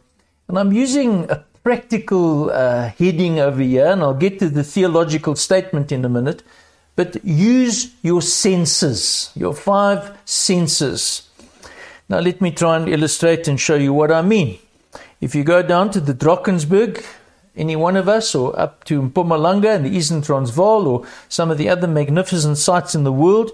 and 0.48 0.58
I'm 0.58 0.72
using 0.72 1.30
a 1.30 1.44
practical 1.64 2.50
uh, 2.50 2.90
heading 2.90 3.40
over 3.40 3.62
here, 3.62 3.88
and 3.88 4.02
I'll 4.02 4.14
get 4.14 4.40
to 4.40 4.50
the 4.50 4.64
theological 4.64 5.36
statement 5.36 5.92
in 5.92 6.06
a 6.06 6.10
minute. 6.10 6.44
But 6.96 7.24
use 7.26 7.94
your 8.02 8.22
senses, 8.22 9.32
your 9.36 9.54
five 9.54 10.18
senses. 10.26 11.30
Now, 12.10 12.20
let 12.20 12.42
me 12.42 12.52
try 12.52 12.78
and 12.78 12.90
illustrate 12.90 13.48
and 13.48 13.60
show 13.60 13.76
you 13.76 13.94
what 13.94 14.12
I 14.12 14.22
mean. 14.22 14.60
If 15.22 15.34
you 15.36 15.44
go 15.44 15.62
down 15.64 15.90
to 15.92 16.02
the 16.02 16.14
Drakensberg, 16.14 17.04
any 17.56 17.76
one 17.76 17.96
of 17.96 18.10
us, 18.10 18.36
or 18.36 18.60
up 18.60 18.84
to 18.86 19.02
Mpumalanga 19.02 19.76
and 19.76 19.86
the 19.86 19.90
Eastern 19.90 20.22
Transvaal, 20.22 20.88
or 20.88 21.06
some 21.30 21.50
of 21.50 21.58
the 21.58 21.70
other 21.70 21.88
magnificent 21.88 22.58
sites 22.58 22.94
in 22.94 23.04
the 23.04 23.12
world, 23.12 23.52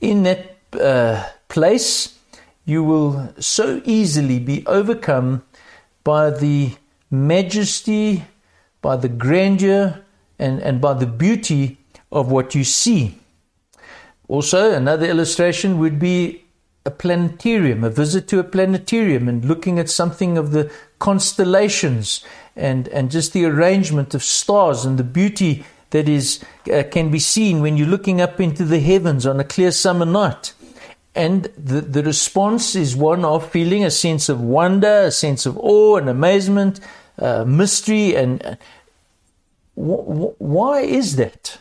in 0.00 0.22
that 0.22 0.56
uh, 0.80 1.28
place, 1.48 2.18
you 2.64 2.82
will 2.82 3.32
so 3.38 3.82
easily 3.84 4.38
be 4.38 4.64
overcome 4.66 5.42
by 6.02 6.30
the 6.30 6.72
majesty, 7.10 8.24
by 8.80 8.96
the 8.96 9.08
grandeur, 9.08 10.00
and, 10.38 10.60
and 10.60 10.80
by 10.80 10.94
the 10.94 11.06
beauty 11.06 11.78
of 12.10 12.30
what 12.30 12.54
you 12.54 12.64
see. 12.64 13.18
Also, 14.28 14.72
another 14.72 15.06
illustration 15.06 15.78
would 15.78 15.98
be 15.98 16.43
a 16.86 16.90
planetarium, 16.90 17.82
a 17.82 17.90
visit 17.90 18.28
to 18.28 18.38
a 18.38 18.44
planetarium, 18.44 19.28
and 19.28 19.44
looking 19.44 19.78
at 19.78 19.88
something 19.88 20.36
of 20.36 20.50
the 20.50 20.70
constellations 20.98 22.24
and, 22.56 22.88
and 22.88 23.10
just 23.10 23.32
the 23.32 23.44
arrangement 23.44 24.14
of 24.14 24.22
stars 24.22 24.84
and 24.84 24.98
the 24.98 25.04
beauty 25.04 25.64
that 25.90 26.08
is 26.08 26.44
uh, 26.72 26.82
can 26.90 27.10
be 27.10 27.18
seen 27.18 27.60
when 27.60 27.76
you're 27.76 27.86
looking 27.86 28.20
up 28.20 28.40
into 28.40 28.64
the 28.64 28.80
heavens 28.80 29.26
on 29.26 29.40
a 29.40 29.44
clear 29.44 29.70
summer 29.70 30.04
night. 30.04 30.52
And 31.14 31.44
the, 31.56 31.80
the 31.80 32.02
response 32.02 32.74
is 32.74 32.96
one 32.96 33.24
of 33.24 33.50
feeling 33.50 33.84
a 33.84 33.90
sense 33.90 34.28
of 34.28 34.40
wonder, 34.40 35.04
a 35.04 35.10
sense 35.10 35.46
of 35.46 35.56
awe 35.58 35.96
and 35.96 36.08
amazement, 36.08 36.80
uh, 37.18 37.44
mystery. 37.44 38.16
And 38.16 38.44
uh, 38.44 38.56
why 39.76 40.80
is 40.80 41.16
that? 41.16 41.58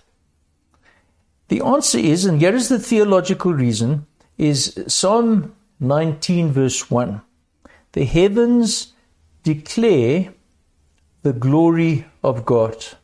The 1.49 1.61
answer 1.61 1.99
is, 1.99 2.25
and 2.25 2.41
here 2.41 2.55
is 2.55 2.69
the 2.69 2.79
theological 2.79 3.53
reason, 3.53 4.07
is 4.37 4.83
Psalm 4.87 5.55
19, 5.79 6.51
verse 6.51 6.89
1. 6.89 7.21
The 7.91 8.05
heavens 8.05 8.93
declare 9.43 10.33
the 11.21 11.33
glory 11.33 12.05
of 12.23 12.45
God. 12.45 12.81
So 12.81 12.97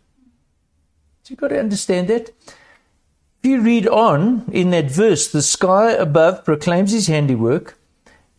you've 1.30 1.40
got 1.40 1.50
to 1.50 1.60
understand 1.60 2.08
that. 2.08 2.30
If 3.42 3.50
you 3.50 3.62
read 3.62 3.88
on 3.88 4.46
in 4.52 4.72
that 4.72 4.92
verse, 4.92 5.32
the 5.32 5.42
sky 5.42 5.92
above 5.92 6.44
proclaims 6.44 6.92
his 6.92 7.08
handiwork, 7.08 7.78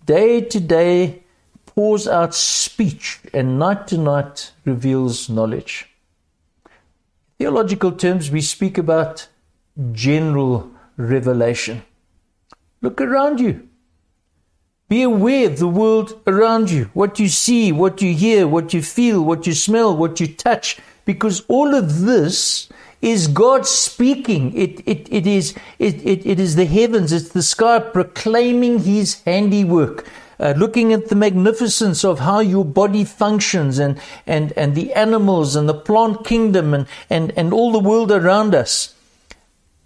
day 0.04 0.40
to 0.42 0.61
day 0.61 1.23
pours 1.64 2.06
out 2.09 2.35
speech, 2.35 3.20
and 3.32 3.59
night 3.59 3.87
to 3.87 3.97
night 3.97 4.52
reveals 4.64 5.30
knowledge. 5.30 5.88
Theological 7.38 7.92
terms, 7.92 8.30
we 8.30 8.42
speak 8.42 8.76
about 8.76 9.28
general 9.92 10.70
revelation. 10.97 11.82
Look 12.83 13.01
around 13.01 13.41
you. 13.41 13.69
Be 14.89 15.03
aware 15.03 15.49
of 15.49 15.59
the 15.59 15.69
world 15.69 16.21
around 16.27 16.71
you, 16.71 16.91
what 16.95 17.21
you 17.21 17.29
see, 17.29 17.71
what 17.71 18.03
you 18.03 18.15
hear, 18.15 18.49
what 18.49 18.75
you 18.75 18.83
feel, 18.83 19.23
what 19.23 19.47
you 19.47 19.55
smell, 19.55 19.97
what 19.97 20.19
you 20.19 20.27
touch, 20.27 20.79
because 21.05 21.45
all 21.47 21.75
of 21.75 22.01
this 22.01 22.69
is 23.01 23.29
God 23.29 23.67
speaking. 23.67 24.57
It, 24.57 24.81
it, 24.87 25.07
it, 25.13 25.27
is, 25.27 25.55
it, 25.79 26.05
it, 26.05 26.27
it 26.27 26.41
is 26.41 26.57
the 26.57 26.65
heavens, 26.65 27.13
it's 27.13 27.29
the 27.29 27.43
sky 27.43 27.79
proclaiming 27.79 28.81
His 28.81 29.23
handiwork. 29.23 30.09
Uh, 30.41 30.55
looking 30.57 30.93
at 30.95 31.09
the 31.09 31.15
magnificence 31.15 32.03
of 32.03 32.21
how 32.21 32.41
your 32.41 32.65
body 32.65 33.05
functions 33.05 33.79
and, 33.79 34.01
and, 34.27 34.53
and 34.57 34.75
the 34.75 34.91
animals 34.95 35.55
and 35.55 35.69
the 35.69 35.75
plant 35.75 36.25
kingdom 36.25 36.73
and, 36.73 36.87
and, 37.11 37.31
and 37.37 37.53
all 37.53 37.71
the 37.71 37.79
world 37.79 38.11
around 38.11 38.55
us. 38.55 38.95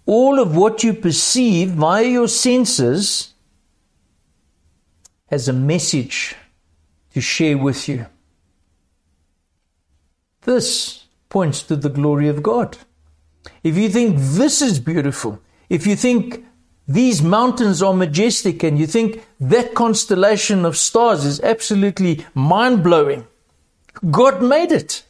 All 0.05 0.39
of 0.39 0.55
what 0.55 0.83
you 0.83 0.93
perceive 0.93 1.71
via 1.71 2.05
your 2.05 2.27
senses 2.27 3.33
has 5.27 5.47
a 5.47 5.53
message 5.53 6.35
to 7.13 7.21
share 7.21 7.57
with 7.57 7.87
you. 7.87 8.05
This 10.41 11.05
points 11.29 11.63
to 11.63 11.75
the 11.75 11.89
glory 11.89 12.27
of 12.27 12.43
God. 12.43 12.77
If 13.63 13.75
you 13.77 13.89
think 13.89 14.17
this 14.17 14.61
is 14.61 14.79
beautiful, 14.79 15.41
if 15.69 15.87
you 15.87 15.95
think 15.95 16.45
these 16.87 17.21
mountains 17.23 17.81
are 17.81 17.93
majestic 17.93 18.61
and 18.61 18.77
you 18.77 18.85
think 18.85 19.25
that 19.39 19.73
constellation 19.73 20.65
of 20.65 20.77
stars 20.77 21.25
is 21.25 21.41
absolutely 21.41 22.23
mind 22.35 22.83
blowing, 22.83 23.25
God 24.11 24.43
made 24.43 24.71
it. 24.71 25.03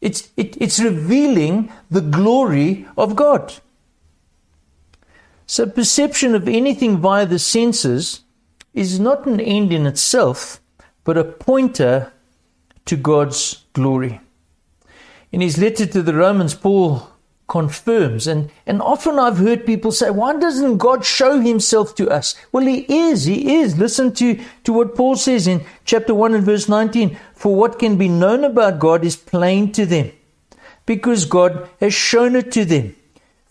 It's, 0.00 0.30
it, 0.36 0.56
it's 0.60 0.80
revealing 0.80 1.70
the 1.90 2.00
glory 2.00 2.86
of 2.96 3.14
God. 3.14 3.52
So, 5.52 5.66
perception 5.66 6.34
of 6.34 6.48
anything 6.48 6.96
via 6.96 7.26
the 7.26 7.38
senses 7.38 8.22
is 8.72 8.98
not 8.98 9.26
an 9.26 9.38
end 9.38 9.70
in 9.70 9.84
itself, 9.84 10.62
but 11.04 11.18
a 11.18 11.24
pointer 11.24 12.10
to 12.86 12.96
God's 12.96 13.62
glory. 13.74 14.22
In 15.30 15.42
his 15.42 15.58
letter 15.58 15.84
to 15.84 16.00
the 16.00 16.14
Romans, 16.14 16.54
Paul 16.54 17.06
confirms. 17.48 18.26
And, 18.26 18.50
and 18.66 18.80
often 18.80 19.18
I've 19.18 19.36
heard 19.36 19.66
people 19.66 19.92
say, 19.92 20.08
why 20.08 20.38
doesn't 20.38 20.78
God 20.78 21.04
show 21.04 21.38
himself 21.38 21.94
to 21.96 22.08
us? 22.08 22.34
Well, 22.50 22.64
he 22.64 22.86
is, 22.88 23.26
he 23.26 23.56
is. 23.56 23.76
Listen 23.76 24.14
to, 24.14 24.40
to 24.64 24.72
what 24.72 24.94
Paul 24.94 25.16
says 25.16 25.46
in 25.46 25.66
chapter 25.84 26.14
1 26.14 26.34
and 26.34 26.44
verse 26.44 26.66
19. 26.66 27.18
For 27.34 27.54
what 27.54 27.78
can 27.78 27.98
be 27.98 28.08
known 28.08 28.44
about 28.44 28.78
God 28.78 29.04
is 29.04 29.16
plain 29.16 29.70
to 29.72 29.84
them, 29.84 30.12
because 30.86 31.26
God 31.26 31.68
has 31.78 31.92
shown 31.92 32.36
it 32.36 32.50
to 32.52 32.64
them. 32.64 32.96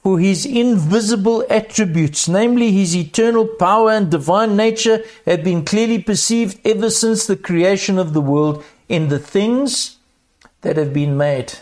For 0.04 0.20
his 0.20 0.48
invisible 0.48 1.46
attributes, 1.48 2.28
namely 2.28 2.72
his 2.72 2.96
eternal 2.96 3.46
power 3.46 3.92
and 3.92 4.10
divine 4.10 4.56
nature, 4.56 5.04
have 5.26 5.44
been 5.44 5.64
clearly 5.64 6.00
perceived 6.00 6.60
ever 6.66 6.90
since 6.90 7.28
the 7.28 7.36
creation 7.36 8.00
of 8.00 8.14
the 8.14 8.22
world 8.22 8.64
in 8.90 9.10
the 9.10 9.20
things 9.20 9.98
that 10.62 10.78
have 10.78 10.92
been 10.92 11.18
made. 11.18 11.54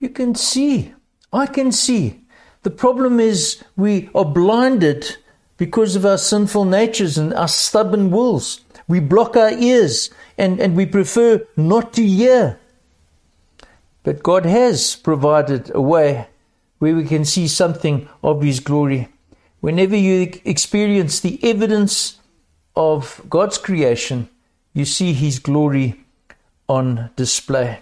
You 0.00 0.08
can 0.08 0.34
see. 0.34 0.92
I 1.32 1.46
can 1.46 1.70
see. 1.70 2.20
The 2.62 2.70
problem 2.70 3.20
is 3.20 3.62
we 3.76 4.10
are 4.14 4.24
blinded 4.24 5.16
because 5.56 5.94
of 5.94 6.04
our 6.04 6.18
sinful 6.18 6.64
natures 6.64 7.16
and 7.18 7.32
our 7.34 7.48
stubborn 7.48 8.10
wills. 8.10 8.60
We 8.88 8.98
block 8.98 9.36
our 9.36 9.52
ears 9.52 10.10
and, 10.36 10.60
and 10.60 10.76
we 10.76 10.86
prefer 10.86 11.46
not 11.56 11.92
to 11.94 12.04
hear. 12.04 12.58
But 14.06 14.22
God 14.22 14.46
has 14.46 14.94
provided 14.94 15.74
a 15.74 15.80
way 15.80 16.28
where 16.78 16.94
we 16.94 17.06
can 17.06 17.24
see 17.24 17.48
something 17.48 18.08
of 18.22 18.40
His 18.40 18.60
glory. 18.60 19.08
Whenever 19.58 19.96
you 19.96 20.32
experience 20.44 21.18
the 21.18 21.40
evidence 21.42 22.20
of 22.76 23.20
God's 23.28 23.58
creation, 23.58 24.28
you 24.72 24.84
see 24.84 25.12
His 25.12 25.40
glory 25.40 26.04
on 26.68 27.10
display. 27.16 27.80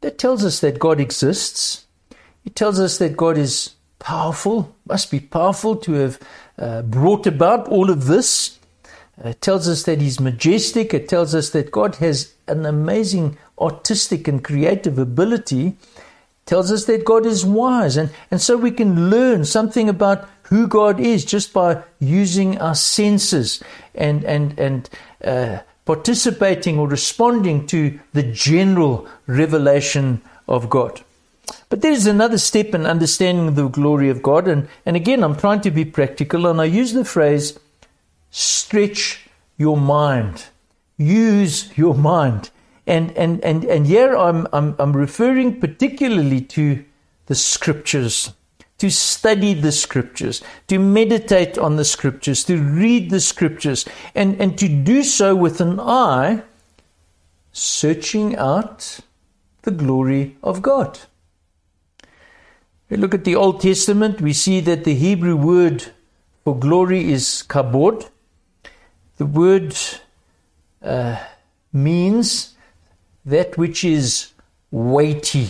That 0.00 0.18
tells 0.18 0.44
us 0.44 0.58
that 0.62 0.80
God 0.80 0.98
exists. 0.98 1.86
It 2.44 2.56
tells 2.56 2.80
us 2.80 2.98
that 2.98 3.16
God 3.16 3.38
is 3.38 3.76
powerful, 4.00 4.74
must 4.84 5.12
be 5.12 5.20
powerful 5.20 5.76
to 5.76 5.92
have 5.92 6.18
uh, 6.58 6.82
brought 6.82 7.28
about 7.28 7.68
all 7.68 7.88
of 7.88 8.06
this. 8.08 8.58
It 9.22 9.40
tells 9.40 9.68
us 9.68 9.84
that 9.84 10.00
He's 10.00 10.18
majestic. 10.18 10.92
It 10.92 11.08
tells 11.08 11.36
us 11.36 11.50
that 11.50 11.70
God 11.70 11.96
has 11.96 12.34
an 12.48 12.66
amazing 12.66 13.38
artistic 13.60 14.28
and 14.28 14.42
creative 14.42 14.98
ability. 14.98 15.76
Tells 16.46 16.72
us 16.72 16.86
that 16.86 17.04
God 17.04 17.26
is 17.26 17.44
wise. 17.44 17.96
And, 17.96 18.10
and 18.30 18.40
so 18.40 18.56
we 18.56 18.70
can 18.70 19.10
learn 19.10 19.44
something 19.44 19.88
about 19.88 20.28
who 20.44 20.66
God 20.66 20.98
is 20.98 21.24
just 21.24 21.52
by 21.52 21.82
using 22.00 22.58
our 22.58 22.74
senses 22.74 23.62
and, 23.94 24.24
and, 24.24 24.58
and 24.58 24.90
uh, 25.24 25.60
participating 25.84 26.78
or 26.78 26.88
responding 26.88 27.66
to 27.68 27.98
the 28.12 28.24
general 28.24 29.06
revelation 29.26 30.20
of 30.48 30.68
God. 30.68 31.02
But 31.68 31.82
there's 31.82 32.06
another 32.06 32.38
step 32.38 32.74
in 32.74 32.84
understanding 32.84 33.54
the 33.54 33.68
glory 33.68 34.08
of 34.10 34.22
God. 34.22 34.48
And, 34.48 34.68
and 34.84 34.96
again, 34.96 35.22
I'm 35.22 35.36
trying 35.36 35.60
to 35.62 35.70
be 35.70 35.84
practical, 35.84 36.46
and 36.46 36.60
I 36.60 36.64
use 36.64 36.92
the 36.92 37.04
phrase 37.04 37.58
stretch 38.30 39.28
your 39.56 39.76
mind. 39.76 40.46
Use 40.96 41.76
your 41.76 41.94
mind. 41.94 42.50
And, 42.86 43.16
and, 43.16 43.42
and, 43.44 43.64
and 43.64 43.86
here 43.86 44.16
I'm, 44.16 44.46
I'm, 44.52 44.74
I'm 44.78 44.96
referring 44.96 45.60
particularly 45.60 46.40
to 46.42 46.84
the 47.26 47.34
scriptures 47.34 48.32
to 48.80 48.90
study 48.90 49.52
the 49.52 49.72
scriptures, 49.72 50.42
to 50.66 50.78
meditate 50.78 51.58
on 51.58 51.76
the 51.76 51.84
scriptures, 51.84 52.42
to 52.44 52.56
read 52.56 53.10
the 53.10 53.20
scriptures, 53.20 53.84
and, 54.14 54.40
and 54.40 54.56
to 54.56 54.68
do 54.68 55.02
so 55.02 55.36
with 55.36 55.60
an 55.60 55.78
eye 55.78 56.42
searching 57.52 58.34
out 58.36 59.00
the 59.62 59.70
glory 59.70 60.34
of 60.42 60.62
God. 60.62 60.98
We 62.88 62.96
look 62.96 63.12
at 63.12 63.24
the 63.24 63.36
Old 63.36 63.60
Testament, 63.60 64.22
we 64.22 64.32
see 64.32 64.60
that 64.60 64.84
the 64.84 64.94
Hebrew 64.94 65.36
word 65.36 65.92
for 66.42 66.58
glory 66.58 67.12
is 67.12 67.44
kabod. 67.46 68.08
The 69.18 69.26
word 69.26 69.76
uh, 70.82 71.22
means 71.70 72.56
that 73.24 73.56
which 73.58 73.84
is 73.84 74.32
weighty 74.70 75.48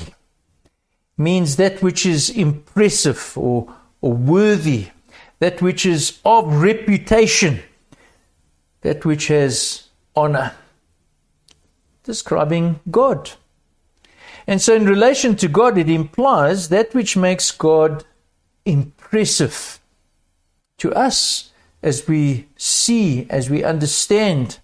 means 1.17 1.57
that 1.57 1.83
which 1.83 2.07
is 2.07 2.31
impressive 2.31 3.37
or, 3.37 3.73
or 4.01 4.13
worthy, 4.13 4.89
that 5.39 5.61
which 5.61 5.85
is 5.85 6.19
of 6.25 6.63
reputation, 6.63 7.61
that 8.81 9.05
which 9.05 9.29
has 9.29 9.89
honor. 10.17 10.55
Describing 12.05 12.81
God. 12.91 13.31
And 14.47 14.61
so, 14.61 14.75
in 14.75 14.87
relation 14.87 15.37
to 15.37 15.49
God, 15.49 15.77
it 15.77 15.89
implies 15.89 16.71
that 16.71 16.95
which 16.95 17.17
makes 17.17 17.51
God 17.51 18.05
impressive 18.65 19.79
to 20.79 20.93
us 20.95 21.53
as 21.83 22.09
we 22.09 22.49
see, 22.57 23.27
as 23.31 23.51
we 23.51 23.63
understand. 23.63 24.59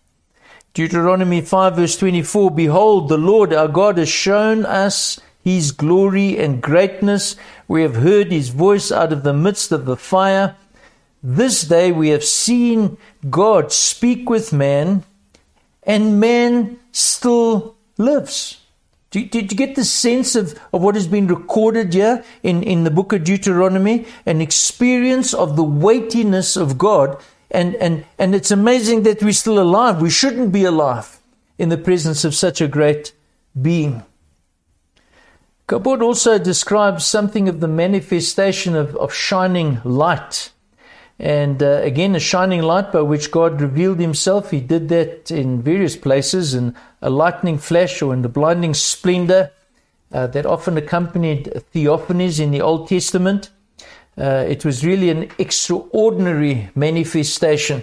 Deuteronomy 0.77 1.41
5, 1.41 1.77
verse 1.77 1.97
24 1.97 2.51
Behold, 2.51 3.09
the 3.09 3.17
Lord 3.17 3.55
our 3.55 3.67
God 3.67 3.97
has 3.97 4.11
shown 4.11 4.67
us 4.67 5.19
his 5.43 5.73
glory 5.73 6.37
and 6.37 6.61
greatness. 6.61 7.35
We 7.67 7.81
have 7.81 7.97
heard 7.97 8.31
his 8.31 8.51
voice 8.51 8.93
out 8.93 9.11
of 9.11 9.23
the 9.23 9.33
midst 9.33 9.73
of 9.73 9.87
the 9.87 9.97
fire. 9.97 10.55
This 11.23 11.63
day 11.63 11.93
we 11.93 12.11
have 12.11 12.23
seen 12.23 12.99
God 13.31 13.73
speak 13.73 14.29
with 14.29 14.53
man, 14.53 15.05
and 15.83 16.21
man 16.21 16.79
still 16.93 17.77
lives. 17.97 18.61
Do 19.11 19.21
you, 19.21 19.29
do 19.31 19.39
you 19.39 19.47
get 19.47 19.77
the 19.77 19.85
sense 19.85 20.37
of, 20.37 20.61
of 20.75 20.83
what 20.83 20.95
has 20.95 21.07
been 21.07 21.27
recorded 21.27 21.95
here 21.95 22.23
in, 22.43 22.63
in 22.63 22.85
the 22.85 22.91
book 22.91 23.15
of 23.15 23.25
Deuteronomy? 23.25 24.05
An 24.27 24.43
experience 24.43 25.33
of 25.33 25.57
the 25.57 25.65
weightiness 25.65 26.55
of 26.55 26.77
God. 26.77 27.17
And, 27.51 27.75
and, 27.77 28.05
and 28.19 28.35
it's 28.35 28.51
amazing 28.51 29.05
that 29.05 29.23
we're 29.23 29.33
still 29.33 29.59
alive. 29.59 30.01
We 30.01 30.11
shouldn't 30.11 30.53
be 30.53 30.65
alive 30.65 31.19
in 31.59 31.69
the 31.69 31.79
presence 31.79 32.25
of 32.25 32.35
such 32.35 32.61
a 32.61 32.69
great 32.69 33.13
being. 33.61 34.03
Kabod 35.69 36.01
also 36.01 36.39
describes 36.39 37.05
something 37.05 37.49
of 37.49 37.61
the 37.61 37.69
manifestation 37.69 38.77
of, 38.77 38.95
of 38.97 39.13
shining 39.13 39.81
light. 39.85 40.51
And 41.19 41.63
uh, 41.63 41.81
again, 41.83 42.15
a 42.15 42.21
shining 42.21 42.63
light 42.63 42.93
by 42.93 43.01
which 43.01 43.31
God 43.31 43.61
revealed 43.61 43.99
himself. 43.99 44.51
He 44.51 44.61
did 44.61 44.89
that 44.91 45.31
in 45.31 45.63
various 45.63 45.97
places 45.97 46.55
in 46.55 46.77
a 47.01 47.11
lightning 47.11 47.59
flash 47.59 48.03
or 48.03 48.13
in 48.13 48.23
the 48.23 48.29
blinding 48.29 48.75
splendor 48.75 49.51
uh, 50.13 50.27
that 50.29 50.47
often 50.47 50.77
accompanied 50.77 51.47
theophanies 51.75 52.39
in 52.39 52.51
the 52.51 52.61
Old 52.61 52.89
Testament. 52.89 53.51
Uh, 54.19 54.45
it 54.49 54.65
was 54.65 54.85
really 54.85 55.11
an 55.11 55.31
extraordinary 55.39 56.71
manifestation. 56.75 57.83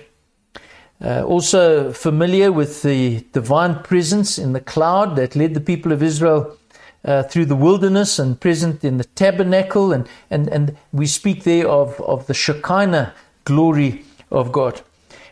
Uh, 1.04 1.24
also 1.24 1.92
familiar 1.92 2.52
with 2.52 2.82
the 2.82 3.26
divine 3.34 3.84
presence 3.84 4.38
in 4.38 4.54
the 4.54 4.62
cloud 4.62 5.16
that 5.16 5.36
led 5.36 5.54
the 5.54 5.60
people 5.60 5.92
of 5.92 6.02
Israel 6.02 6.58
uh, 7.06 7.24
through 7.24 7.46
the 7.46 7.56
wilderness 7.56 8.18
and 8.20 8.40
present 8.40 8.84
in 8.84 8.98
the 8.98 9.04
tabernacle. 9.04 9.92
And, 9.92 10.08
and, 10.30 10.48
and 10.48 10.78
we 10.92 11.06
speak 11.06 11.44
there 11.44 11.68
of, 11.68 12.00
of 12.02 12.26
the 12.28 12.34
Shekinah 12.34 13.14
glory 13.44 14.06
of 14.32 14.52
God. 14.52 14.82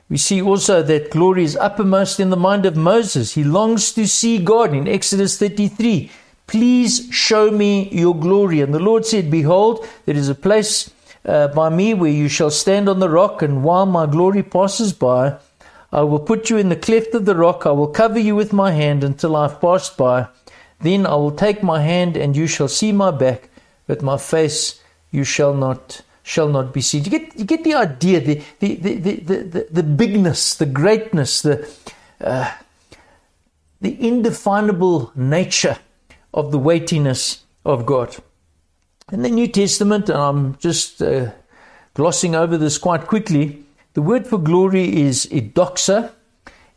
We 0.09 0.17
see 0.17 0.41
also 0.41 0.83
that 0.83 1.11
glory 1.11 1.45
is 1.45 1.55
uppermost 1.55 2.19
in 2.19 2.31
the 2.31 2.37
mind 2.37 2.65
of 2.65 2.75
Moses. 2.75 3.31
He 3.33 3.45
longs 3.45 3.93
to 3.93 4.05
see 4.07 4.39
God 4.39 4.73
in 4.73 4.87
Exodus 4.87 5.37
33. 5.39 6.11
Please 6.51 7.07
show 7.11 7.49
me 7.49 7.87
your 7.93 8.13
glory. 8.13 8.59
And 8.59 8.73
the 8.73 8.79
Lord 8.79 9.05
said, 9.05 9.31
Behold, 9.31 9.87
there 10.05 10.17
is 10.17 10.27
a 10.27 10.35
place 10.35 10.91
uh, 11.23 11.47
by 11.47 11.69
me 11.69 11.93
where 11.93 12.11
you 12.11 12.27
shall 12.27 12.51
stand 12.51 12.89
on 12.89 12.99
the 12.99 13.07
rock, 13.07 13.41
and 13.41 13.63
while 13.63 13.85
my 13.85 14.05
glory 14.05 14.43
passes 14.43 14.91
by, 14.91 15.37
I 15.93 16.01
will 16.01 16.19
put 16.19 16.49
you 16.49 16.57
in 16.57 16.67
the 16.67 16.75
cleft 16.75 17.15
of 17.15 17.23
the 17.23 17.37
rock. 17.37 17.65
I 17.65 17.71
will 17.71 17.87
cover 17.87 18.19
you 18.19 18.35
with 18.35 18.51
my 18.51 18.71
hand 18.71 19.01
until 19.01 19.37
I've 19.37 19.61
passed 19.61 19.95
by. 19.95 20.27
Then 20.81 21.05
I 21.05 21.15
will 21.15 21.31
take 21.31 21.63
my 21.63 21.81
hand, 21.83 22.17
and 22.17 22.35
you 22.35 22.47
shall 22.47 22.67
see 22.67 22.91
my 22.91 23.11
back, 23.11 23.47
but 23.87 24.01
my 24.01 24.17
face 24.17 24.81
you 25.09 25.23
shall 25.23 25.53
not 25.53 26.01
shall 26.21 26.49
not 26.49 26.73
be 26.73 26.81
seen. 26.81 27.05
You 27.05 27.11
get, 27.11 27.39
you 27.39 27.45
get 27.45 27.63
the 27.63 27.75
idea, 27.75 28.19
the, 28.19 28.43
the, 28.59 28.75
the, 28.75 28.95
the, 28.95 29.15
the, 29.37 29.67
the 29.71 29.83
bigness, 29.83 30.55
the 30.55 30.65
greatness, 30.65 31.43
the, 31.43 31.65
uh, 32.19 32.51
the 33.79 34.05
indefinable 34.05 35.13
nature 35.15 35.77
of 36.33 36.51
the 36.51 36.59
weightiness 36.59 37.43
of 37.65 37.85
God. 37.85 38.15
In 39.11 39.23
the 39.23 39.29
New 39.29 39.47
Testament, 39.47 40.09
and 40.09 40.17
I'm 40.17 40.57
just 40.57 41.01
uh, 41.01 41.31
glossing 41.93 42.35
over 42.35 42.57
this 42.57 42.77
quite 42.77 43.07
quickly, 43.07 43.63
the 43.93 44.01
word 44.01 44.25
for 44.25 44.37
glory 44.37 45.01
is 45.01 45.25
idoxa. 45.27 46.11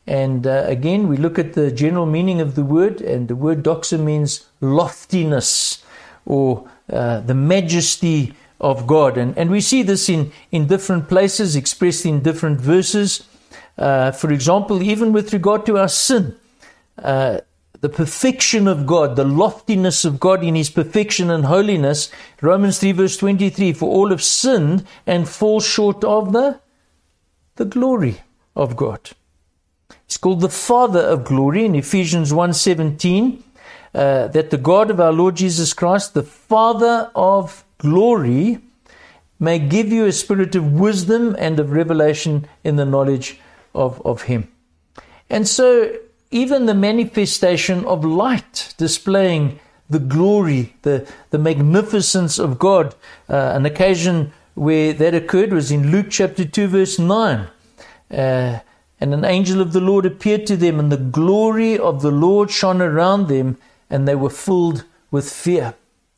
And 0.07 0.47
uh, 0.47 0.65
again, 0.67 1.09
we 1.09 1.17
look 1.17 1.39
at 1.39 1.55
the 1.55 1.71
general 1.71 2.07
meaning 2.07 2.41
of 2.41 2.57
the 2.57 2.65
word, 2.65 3.01
and 3.01 3.29
the 3.29 3.37
word 3.37 3.63
doxa 3.63 3.99
means 3.99 4.47
loftiness 4.61 5.83
or 6.27 6.69
uh, 6.93 7.21
the 7.21 7.35
majesty 7.35 8.35
of 8.61 8.87
God. 8.87 9.17
And, 9.17 9.37
and 9.39 9.51
we 9.51 9.61
see 9.61 9.83
this 9.83 10.09
in, 10.09 10.33
in 10.51 10.67
different 10.67 11.09
places, 11.09 11.55
expressed 11.55 12.05
in 12.05 12.23
different 12.23 12.61
verses. 12.61 13.25
Uh, 13.79 14.11
for 14.11 14.33
example, 14.33 14.83
even 14.83 15.13
with 15.13 15.33
regard 15.33 15.67
to 15.67 15.79
our 15.79 15.89
sin, 15.89 16.37
uh, 16.99 17.41
the 17.85 17.89
perfection 17.91 18.67
of 18.67 18.87
God, 18.87 19.15
the 19.15 19.27
loftiness 19.27 20.07
of 20.07 20.19
God 20.19 20.43
in 20.43 20.55
His 20.55 20.71
perfection 20.71 21.29
and 21.29 21.45
holiness. 21.45 22.11
Romans 22.41 22.79
3, 22.79 22.93
verse 22.93 23.19
23 23.19 23.75
For 23.75 23.91
all 23.91 24.09
have 24.09 24.23
sinned 24.23 24.87
and 25.07 25.29
fall 25.29 25.61
short 25.61 26.03
of 26.03 26.33
the, 26.33 26.61
the 27.57 27.67
glory 27.67 28.23
of 28.57 28.75
God. 28.75 29.11
He's 30.07 30.17
called 30.17 30.41
the 30.41 30.49
Father 30.49 31.01
of 31.01 31.27
glory 31.27 31.67
in 31.67 31.75
Ephesians 31.75 32.33
1 32.33 32.55
17. 32.55 33.45
Uh, 33.95 34.29
that 34.29 34.49
the 34.49 34.57
God 34.57 34.91
of 34.91 34.99
our 34.99 35.13
Lord 35.13 35.37
Jesus 35.37 35.75
Christ, 35.75 36.15
the 36.15 36.23
Father 36.23 37.11
of 37.15 37.67
glory, 37.77 38.61
may 39.39 39.59
give 39.59 39.93
you 39.93 40.07
a 40.07 40.13
spirit 40.13 40.55
of 40.55 40.73
wisdom 40.73 41.37
and 41.39 41.61
of 41.61 41.73
revelation 41.73 42.49
in 42.65 42.77
the 42.77 42.87
knowledge 42.87 43.39
of, 43.75 44.01
of 44.07 44.23
Him. 44.23 44.49
And 45.29 45.47
so 45.47 45.99
even 46.35 46.67
the 46.67 46.75
manifestation 46.75 47.85
of 47.85 48.05
light 48.05 48.75
displaying 48.77 49.61
the 49.89 50.01
glory, 50.01 50.75
the, 50.83 51.09
the 51.31 51.39
magnificence 51.39 52.41
of 52.41 52.59
God. 52.59 52.93
Uh, 53.29 53.53
an 53.55 53.65
occasion 53.65 54.33
where 54.55 54.93
that 54.93 55.15
occurred 55.15 55.53
was 55.53 55.71
in 55.71 55.93
Luke 55.93 56.07
chapter 56.11 56.45
2, 56.45 56.67
verse 56.67 56.99
9. 56.99 57.47
Uh, 58.11 58.59
and 59.01 59.15
an 59.15 59.25
angel 59.25 59.61
of 59.61 59.73
the 59.73 59.81
Lord 59.81 60.07
appeared 60.07 60.45
to 60.49 60.57
them, 60.57 60.81
and 60.81 60.91
the 60.91 60.97
glory 60.97 61.79
of 61.79 62.03
the 62.03 62.11
Lord 62.11 62.51
shone 62.51 62.83
around 62.83 63.29
them, 63.29 63.57
and 63.89 64.09
they 64.09 64.17
were 64.17 64.31
filled 64.31 64.85
with 65.13 65.31
fear. 65.31 65.75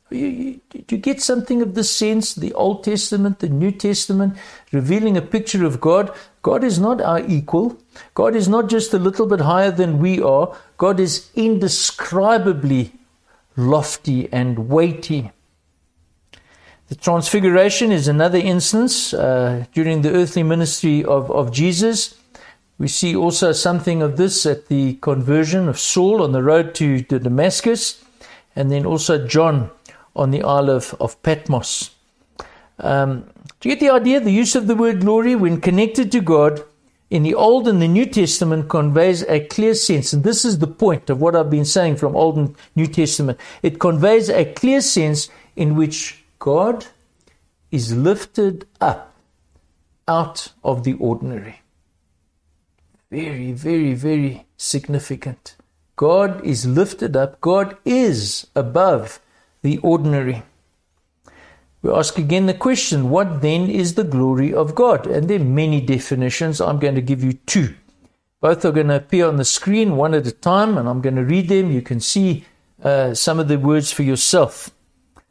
You, 0.09 0.25
you, 0.25 0.61
you 0.73 0.97
get 0.97 1.21
something 1.21 1.61
of 1.61 1.75
this 1.75 1.95
sense? 1.95 2.33
The 2.33 2.53
Old 2.53 2.83
Testament, 2.83 3.39
the 3.39 3.49
New 3.49 3.71
Testament, 3.71 4.35
revealing 4.71 5.15
a 5.15 5.21
picture 5.21 5.63
of 5.63 5.79
God. 5.79 6.11
God 6.47 6.63
is 6.63 6.79
not 6.79 7.01
our 7.01 7.19
equal. 7.27 7.77
God 8.13 8.33
is 8.33 8.47
not 8.47 8.69
just 8.69 8.93
a 8.93 8.97
little 8.97 9.27
bit 9.27 9.41
higher 9.41 9.69
than 9.69 9.99
we 9.99 10.21
are. 10.21 10.55
God 10.77 10.97
is 10.97 11.29
indescribably 11.35 12.93
lofty 13.57 14.31
and 14.31 14.69
weighty. 14.69 15.31
The 16.87 16.95
Transfiguration 16.95 17.91
is 17.91 18.07
another 18.07 18.37
instance 18.37 19.13
uh, 19.13 19.65
during 19.73 20.03
the 20.03 20.13
earthly 20.13 20.41
ministry 20.41 21.03
of, 21.03 21.29
of 21.31 21.51
Jesus. 21.51 22.15
We 22.77 22.87
see 22.87 23.13
also 23.13 23.51
something 23.51 24.01
of 24.01 24.15
this 24.15 24.45
at 24.45 24.67
the 24.67 24.93
conversion 25.01 25.67
of 25.67 25.77
Saul 25.77 26.23
on 26.23 26.31
the 26.31 26.43
road 26.43 26.73
to, 26.75 27.01
to 27.01 27.19
Damascus, 27.19 28.01
and 28.55 28.71
then 28.71 28.85
also 28.85 29.27
John 29.27 29.69
on 30.15 30.31
the 30.31 30.43
Isle 30.43 30.69
of, 30.69 30.95
of 31.01 31.21
Patmos. 31.23 31.89
Um, 32.79 33.25
do 33.59 33.69
you 33.69 33.75
get 33.75 33.79
the 33.79 33.93
idea? 33.93 34.19
The 34.19 34.31
use 34.31 34.55
of 34.55 34.67
the 34.67 34.75
word 34.75 35.01
glory 35.01 35.35
when 35.35 35.61
connected 35.61 36.11
to 36.11 36.21
God 36.21 36.63
in 37.09 37.23
the 37.23 37.33
Old 37.33 37.67
and 37.67 37.81
the 37.81 37.87
New 37.87 38.05
Testament 38.05 38.69
conveys 38.69 39.23
a 39.23 39.39
clear 39.39 39.73
sense, 39.73 40.11
and 40.13 40.23
this 40.23 40.43
is 40.43 40.59
the 40.59 40.67
point 40.67 41.09
of 41.09 41.21
what 41.21 41.35
I've 41.35 41.49
been 41.49 41.65
saying 41.65 41.95
from 41.95 42.15
Old 42.15 42.37
and 42.37 42.55
New 42.75 42.87
Testament. 42.87 43.39
It 43.63 43.79
conveys 43.79 44.29
a 44.29 44.45
clear 44.45 44.81
sense 44.81 45.29
in 45.55 45.75
which 45.75 46.23
God 46.39 46.85
is 47.71 47.95
lifted 47.95 48.67
up 48.81 49.13
out 50.07 50.53
of 50.63 50.83
the 50.83 50.93
ordinary. 50.93 51.61
Very, 53.09 53.53
very, 53.53 53.93
very 53.93 54.45
significant. 54.57 55.55
God 55.95 56.45
is 56.45 56.65
lifted 56.65 57.15
up, 57.15 57.39
God 57.41 57.77
is 57.85 58.47
above 58.55 59.19
the 59.61 59.77
ordinary. 59.79 60.43
We 61.87 61.93
ask 61.93 62.17
again 62.17 62.47
the 62.47 62.53
question 62.53 63.09
what 63.09 63.41
then 63.41 63.69
is 63.69 63.93
the 63.93 64.03
glory 64.03 64.53
of 64.53 64.75
God? 64.75 65.07
And 65.07 65.29
there 65.29 65.39
are 65.39 65.43
many 65.43 65.79
definitions. 65.79 66.59
I'm 66.59 66.79
going 66.79 66.95
to 66.95 67.01
give 67.01 67.23
you 67.23 67.31
two. 67.45 67.75
Both 68.41 68.65
are 68.65 68.73
going 68.73 68.89
to 68.89 68.97
appear 68.97 69.25
on 69.25 69.37
the 69.37 69.45
screen 69.45 69.95
one 69.95 70.13
at 70.13 70.27
a 70.27 70.33
time, 70.33 70.77
and 70.77 70.89
I'm 70.89 70.99
going 70.99 71.15
to 71.15 71.23
read 71.23 71.47
them. 71.47 71.71
You 71.71 71.81
can 71.81 72.01
see 72.01 72.43
uh, 72.83 73.13
some 73.13 73.39
of 73.39 73.47
the 73.47 73.57
words 73.57 73.93
for 73.93 74.03
yourself. 74.03 74.69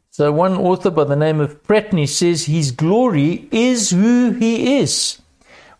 So, 0.09 0.31
one 0.31 0.57
author 0.57 0.89
by 0.89 1.03
the 1.03 1.15
name 1.15 1.39
of 1.39 1.61
Pratney 1.61 2.09
says, 2.09 2.45
His 2.45 2.71
glory 2.71 3.47
is 3.51 3.91
who 3.91 4.31
He 4.31 4.79
is, 4.79 5.21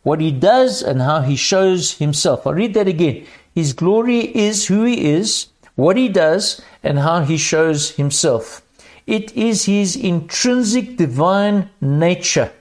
what 0.04 0.22
He 0.22 0.32
does, 0.32 0.84
and 0.84 1.02
how 1.02 1.22
He 1.22 1.36
shows 1.36 1.98
Himself. 1.98 2.46
I'll 2.46 2.54
read 2.54 2.76
that 2.76 2.88
again. 2.88 3.26
His 3.56 3.74
glory 3.74 4.20
is 4.20 4.68
who 4.68 4.84
He 4.84 5.10
is, 5.10 5.48
what 5.78 5.96
he 5.96 6.10
does, 6.10 6.62
and 6.84 7.00
how 7.00 7.22
he 7.22 7.38
shows 7.38 7.92
himself. 7.92 8.63
It 9.08 9.36
is 9.38 9.65
his 9.65 9.96
intrinsic 9.96 10.98
divine 10.98 11.70
nature, 11.80 12.52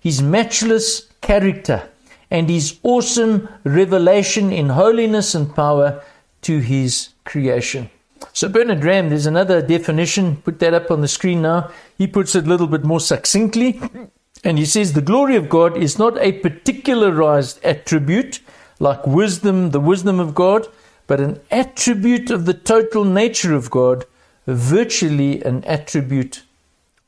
his 0.00 0.22
matchless 0.22 1.08
character, 1.20 1.90
and 2.30 2.48
his 2.48 2.78
awesome 2.84 3.48
revelation 3.64 4.52
in 4.52 4.68
holiness 4.68 5.34
and 5.34 5.52
power 5.54 6.00
to 6.42 6.60
his 6.60 7.08
creation. 7.24 7.90
So, 8.32 8.48
Bernard 8.48 8.84
Ramm, 8.84 9.08
there's 9.08 9.26
another 9.26 9.60
definition, 9.60 10.36
put 10.36 10.60
that 10.60 10.74
up 10.74 10.92
on 10.92 11.00
the 11.00 11.08
screen 11.08 11.42
now. 11.42 11.70
He 11.98 12.06
puts 12.06 12.36
it 12.36 12.46
a 12.46 12.48
little 12.48 12.68
bit 12.68 12.84
more 12.84 13.00
succinctly, 13.00 13.80
and 14.44 14.58
he 14.58 14.64
says 14.64 14.92
the 14.92 15.02
glory 15.02 15.34
of 15.34 15.48
God 15.48 15.76
is 15.76 15.98
not 15.98 16.16
a 16.18 16.32
particularized 16.32 17.58
attribute 17.64 18.40
like 18.78 19.04
wisdom, 19.06 19.70
the 19.70 19.80
wisdom 19.80 20.20
of 20.20 20.34
God, 20.36 20.68
but 21.08 21.20
an 21.20 21.40
attribute 21.50 22.30
of 22.30 22.46
the 22.46 22.54
total 22.54 23.04
nature 23.04 23.54
of 23.54 23.70
God, 23.70 24.04
virtually 24.54 25.42
an 25.42 25.64
attribute 25.64 26.42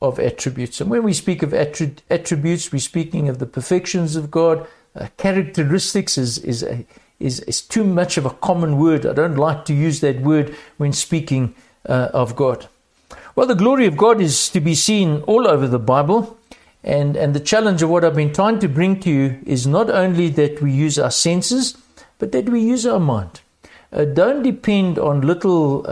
of 0.01 0.19
attributes. 0.19 0.81
And 0.81 0.89
when 0.89 1.03
we 1.03 1.13
speak 1.13 1.43
of 1.43 1.53
attributes, 1.53 2.71
we're 2.71 2.79
speaking 2.79 3.29
of 3.29 3.39
the 3.39 3.45
perfections 3.45 4.15
of 4.15 4.29
God. 4.29 4.67
Uh, 4.95 5.07
characteristics 5.17 6.17
is, 6.17 6.37
is, 6.39 6.63
a, 6.63 6.85
is, 7.19 7.39
is 7.41 7.61
too 7.61 7.83
much 7.83 8.17
of 8.17 8.25
a 8.25 8.29
common 8.29 8.77
word. 8.77 9.05
I 9.05 9.13
don't 9.13 9.37
like 9.37 9.65
to 9.65 9.73
use 9.73 10.01
that 10.01 10.21
word 10.21 10.55
when 10.77 10.93
speaking 10.93 11.55
uh, 11.87 12.09
of 12.13 12.35
God. 12.35 12.67
Well, 13.35 13.47
the 13.47 13.55
glory 13.55 13.87
of 13.87 13.97
God 13.97 14.21
is 14.21 14.49
to 14.49 14.59
be 14.59 14.75
seen 14.75 15.21
all 15.21 15.47
over 15.47 15.67
the 15.67 15.79
Bible. 15.79 16.37
And, 16.83 17.15
and 17.15 17.33
the 17.33 17.39
challenge 17.39 17.81
of 17.81 17.89
what 17.89 18.03
I've 18.03 18.15
been 18.15 18.33
trying 18.33 18.59
to 18.59 18.67
bring 18.67 18.99
to 18.99 19.09
you 19.09 19.39
is 19.45 19.65
not 19.65 19.89
only 19.89 20.27
that 20.29 20.61
we 20.61 20.73
use 20.73 20.99
our 20.99 21.11
senses, 21.11 21.77
but 22.19 22.33
that 22.33 22.49
we 22.49 22.59
use 22.59 22.85
our 22.85 22.99
mind 22.99 23.39
uh, 23.93 24.05
don't 24.05 24.43
depend 24.43 24.97
on 24.97 25.21
little 25.21 25.85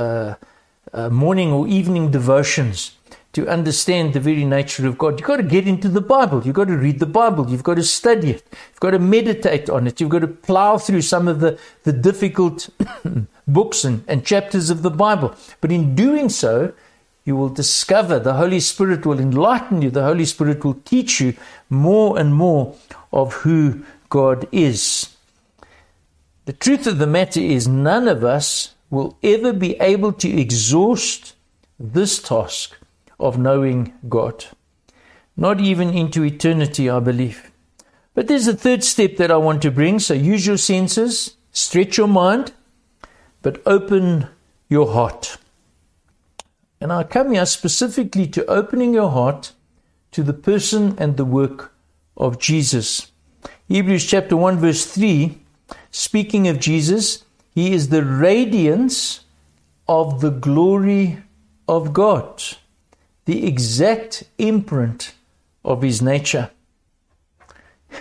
uh, 0.94 1.10
morning 1.10 1.52
or 1.52 1.68
evening 1.68 2.12
devotions 2.12 2.92
to 3.34 3.48
understand 3.48 4.14
the 4.14 4.20
very 4.20 4.44
nature 4.44 4.86
of 4.88 4.98
God. 4.98 5.20
You've 5.20 5.28
got 5.28 5.38
to 5.38 5.44
get 5.44 5.68
into 5.68 5.88
the 5.88 6.02
Bible. 6.02 6.44
You've 6.44 6.56
got 6.56 6.68
to 6.68 6.78
read 6.78 7.00
the 7.00 7.06
Bible. 7.06 7.50
You've 7.50 7.64
got 7.64 7.76
to 7.76 7.84
study 7.84 8.32
it. 8.32 8.44
You've 8.52 8.80
got 8.82 8.92
to 8.92 9.00
meditate 9.00 9.70
on 9.70 9.88
it. 9.88 10.02
You've 10.02 10.10
got 10.10 10.20
to 10.20 10.28
plow 10.28 10.78
through 10.78 11.02
some 11.02 11.28
of 11.28 11.40
the, 11.40 11.58
the 11.84 11.94
difficult 11.94 12.70
books 13.48 13.86
and, 13.86 14.04
and 14.08 14.26
chapters 14.26 14.70
of 14.70 14.82
the 14.82 14.92
Bible. 14.92 15.34
But 15.62 15.72
in 15.72 15.96
doing 15.96 16.28
so, 16.28 16.74
you 17.24 17.36
will 17.36 17.50
discover 17.50 18.20
the 18.20 18.34
Holy 18.34 18.60
Spirit 18.60 19.06
will 19.06 19.20
enlighten 19.20 19.82
you. 19.82 19.92
The 19.92 20.04
Holy 20.04 20.26
Spirit 20.26 20.66
will 20.66 20.82
teach 20.86 21.22
you 21.22 21.36
more 21.70 22.20
and 22.20 22.34
more 22.34 22.76
of 23.14 23.34
who 23.34 23.84
God 24.10 24.48
is. 24.52 25.16
The 26.46 26.54
truth 26.54 26.88
of 26.88 26.98
the 26.98 27.08
matter 27.08 27.40
is, 27.40 27.68
none 27.68 28.08
of 28.08 28.24
us 28.24 28.74
will 28.92 29.18
ever 29.24 29.54
be 29.54 29.76
able 29.78 30.14
to 30.14 30.30
exhaust 30.30 31.34
this 31.80 32.22
task 32.22 32.78
of 33.20 33.40
knowing 33.40 33.94
God. 34.08 34.46
Not 35.36 35.60
even 35.60 35.90
into 35.90 36.24
eternity, 36.24 36.90
I 36.90 37.00
believe. 37.00 37.52
But 38.14 38.28
there's 38.28 38.48
a 38.48 38.54
third 38.54 38.84
step 38.84 39.16
that 39.16 39.32
I 39.32 39.38
want 39.38 39.62
to 39.64 39.72
bring. 39.72 39.98
So 39.98 40.14
use 40.14 40.46
your 40.46 40.58
senses, 40.58 41.38
stretch 41.52 41.98
your 41.98 42.10
mind, 42.10 42.52
but 43.42 43.62
open 43.66 44.28
your 44.70 44.92
heart. 44.92 45.38
And 46.82 46.92
I 46.92 47.04
come 47.04 47.32
here 47.32 47.46
specifically 47.46 48.28
to 48.28 48.46
opening 48.46 48.94
your 48.94 49.10
heart 49.10 49.54
to 50.12 50.24
the 50.24 50.34
person 50.34 50.96
and 50.98 51.16
the 51.16 51.26
work 51.26 51.74
of 52.18 52.40
Jesus. 52.40 53.12
Hebrews 53.68 54.06
chapter 54.06 54.36
1, 54.36 54.58
verse 54.58 54.86
3 54.86 55.38
Speaking 55.92 56.48
of 56.48 56.60
Jesus, 56.60 57.24
he 57.54 57.74
is 57.74 57.90
the 57.90 58.04
radiance 58.04 59.22
of 59.88 60.22
the 60.22 60.32
glory 60.32 61.20
of 61.68 61.94
God, 61.94 62.42
the 63.26 63.46
exact 63.46 64.24
imprint 64.38 65.14
of 65.64 65.82
his 65.82 66.02
nature. 66.02 66.50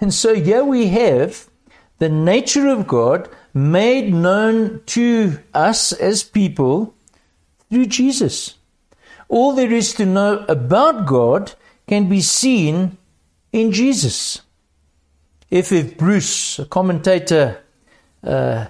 And 0.01 0.15
so 0.15 0.35
here 0.35 0.65
we 0.65 0.89
have 0.89 1.49
the 1.99 2.09
nature 2.09 2.69
of 2.69 2.87
God 2.87 3.29
made 3.53 4.15
known 4.15 4.83
to 4.87 5.39
us 5.53 5.93
as 5.93 6.23
people 6.23 6.95
through 7.69 7.87
Jesus. 7.87 8.55
All 9.29 9.53
there 9.55 9.73
is 9.73 9.93
to 9.95 10.07
know 10.07 10.45
about 10.49 11.07
God 11.07 11.55
can 11.87 12.09
be 12.09 12.21
seen 12.21 12.97
in 13.53 13.73
Jesus. 13.73 14.43
F. 15.51 15.97
Bruce, 15.97 16.61
a 16.61 16.65
commentator, 16.65 17.61
uh, 18.23 18.67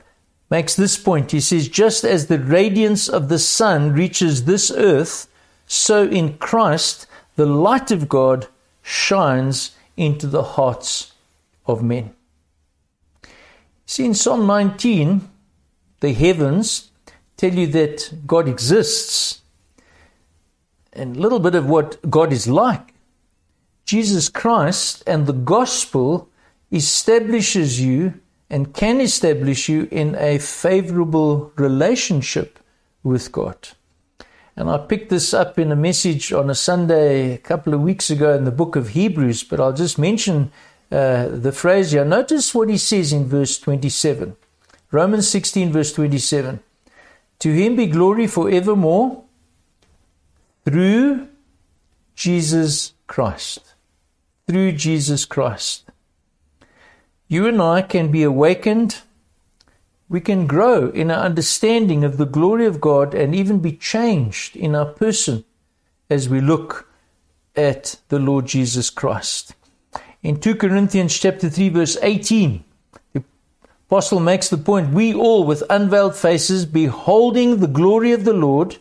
makes 0.50 0.74
this 0.74 0.98
point. 0.98 1.30
He 1.30 1.40
says, 1.40 1.68
Just 1.68 2.04
as 2.04 2.26
the 2.26 2.38
radiance 2.38 3.08
of 3.08 3.28
the 3.28 3.38
sun 3.38 3.92
reaches 3.92 4.44
this 4.44 4.70
earth, 4.70 5.28
so 5.66 6.06
in 6.06 6.36
Christ 6.38 7.06
the 7.36 7.46
light 7.46 7.90
of 7.90 8.08
God 8.08 8.48
shines 8.82 9.70
into 9.96 10.26
the 10.26 10.42
hearts 10.42 11.12
of 11.66 11.82
men. 11.82 12.14
See, 13.86 14.04
in 14.04 14.14
Psalm 14.14 14.46
19, 14.46 15.28
the 16.00 16.12
heavens 16.12 16.90
tell 17.36 17.54
you 17.54 17.66
that 17.68 18.26
God 18.26 18.48
exists, 18.48 19.40
and 20.92 21.16
a 21.16 21.20
little 21.20 21.40
bit 21.40 21.54
of 21.54 21.66
what 21.66 22.10
God 22.10 22.32
is 22.32 22.48
like. 22.48 22.94
Jesus 23.84 24.28
Christ 24.28 25.02
and 25.06 25.26
the 25.26 25.32
gospel 25.32 26.28
establishes 26.70 27.80
you 27.80 28.14
and 28.50 28.74
can 28.74 29.00
establish 29.00 29.68
you 29.68 29.88
in 29.92 30.16
a 30.16 30.38
favorable 30.38 31.52
relationship 31.54 32.58
with 33.04 33.30
God. 33.30 33.68
And 34.56 34.68
I 34.68 34.78
picked 34.78 35.08
this 35.08 35.32
up 35.32 35.58
in 35.58 35.70
a 35.70 35.76
message 35.76 36.32
on 36.32 36.50
a 36.50 36.54
Sunday 36.54 37.34
a 37.34 37.38
couple 37.38 37.72
of 37.72 37.80
weeks 37.80 38.10
ago 38.10 38.34
in 38.34 38.44
the 38.44 38.50
book 38.50 38.74
of 38.74 38.88
Hebrews, 38.88 39.44
but 39.44 39.60
I'll 39.60 39.72
just 39.72 39.98
mention 39.98 40.50
uh, 40.90 41.28
the 41.28 41.52
phrase 41.52 41.92
here. 41.92 42.04
Notice 42.04 42.52
what 42.52 42.68
he 42.68 42.76
says 42.76 43.12
in 43.12 43.26
verse 43.26 43.58
27. 43.58 44.36
Romans 44.90 45.28
16, 45.28 45.70
verse 45.72 45.92
27. 45.92 46.60
To 47.38 47.52
him 47.52 47.76
be 47.76 47.86
glory 47.86 48.26
forevermore 48.26 49.22
through 50.64 51.28
Jesus 52.16 52.92
Christ. 53.06 53.74
Through 54.48 54.72
Jesus 54.72 55.24
Christ 55.24 55.89
you 57.30 57.46
and 57.46 57.62
I 57.62 57.80
can 57.80 58.10
be 58.10 58.24
awakened. 58.24 59.02
We 60.08 60.20
can 60.20 60.48
grow 60.48 60.88
in 60.88 61.12
our 61.12 61.24
understanding 61.24 62.02
of 62.02 62.16
the 62.16 62.26
glory 62.26 62.66
of 62.66 62.80
God 62.80 63.14
and 63.14 63.36
even 63.36 63.60
be 63.60 63.72
changed 63.72 64.56
in 64.56 64.74
our 64.74 64.86
person 64.86 65.44
as 66.10 66.28
we 66.28 66.40
look 66.40 66.88
at 67.54 68.00
the 68.08 68.18
Lord 68.18 68.46
Jesus 68.46 68.90
Christ. 68.90 69.54
In 70.24 70.40
2 70.40 70.56
Corinthians 70.56 71.16
chapter 71.16 71.48
3 71.48 71.68
verse 71.68 71.96
18, 72.02 72.64
the 73.12 73.22
apostle 73.86 74.18
makes 74.18 74.48
the 74.48 74.58
point, 74.58 74.92
we 74.92 75.14
all 75.14 75.44
with 75.44 75.62
unveiled 75.70 76.16
faces 76.16 76.66
beholding 76.66 77.58
the 77.58 77.68
glory 77.68 78.10
of 78.10 78.24
the 78.24 78.32
Lord, 78.32 78.76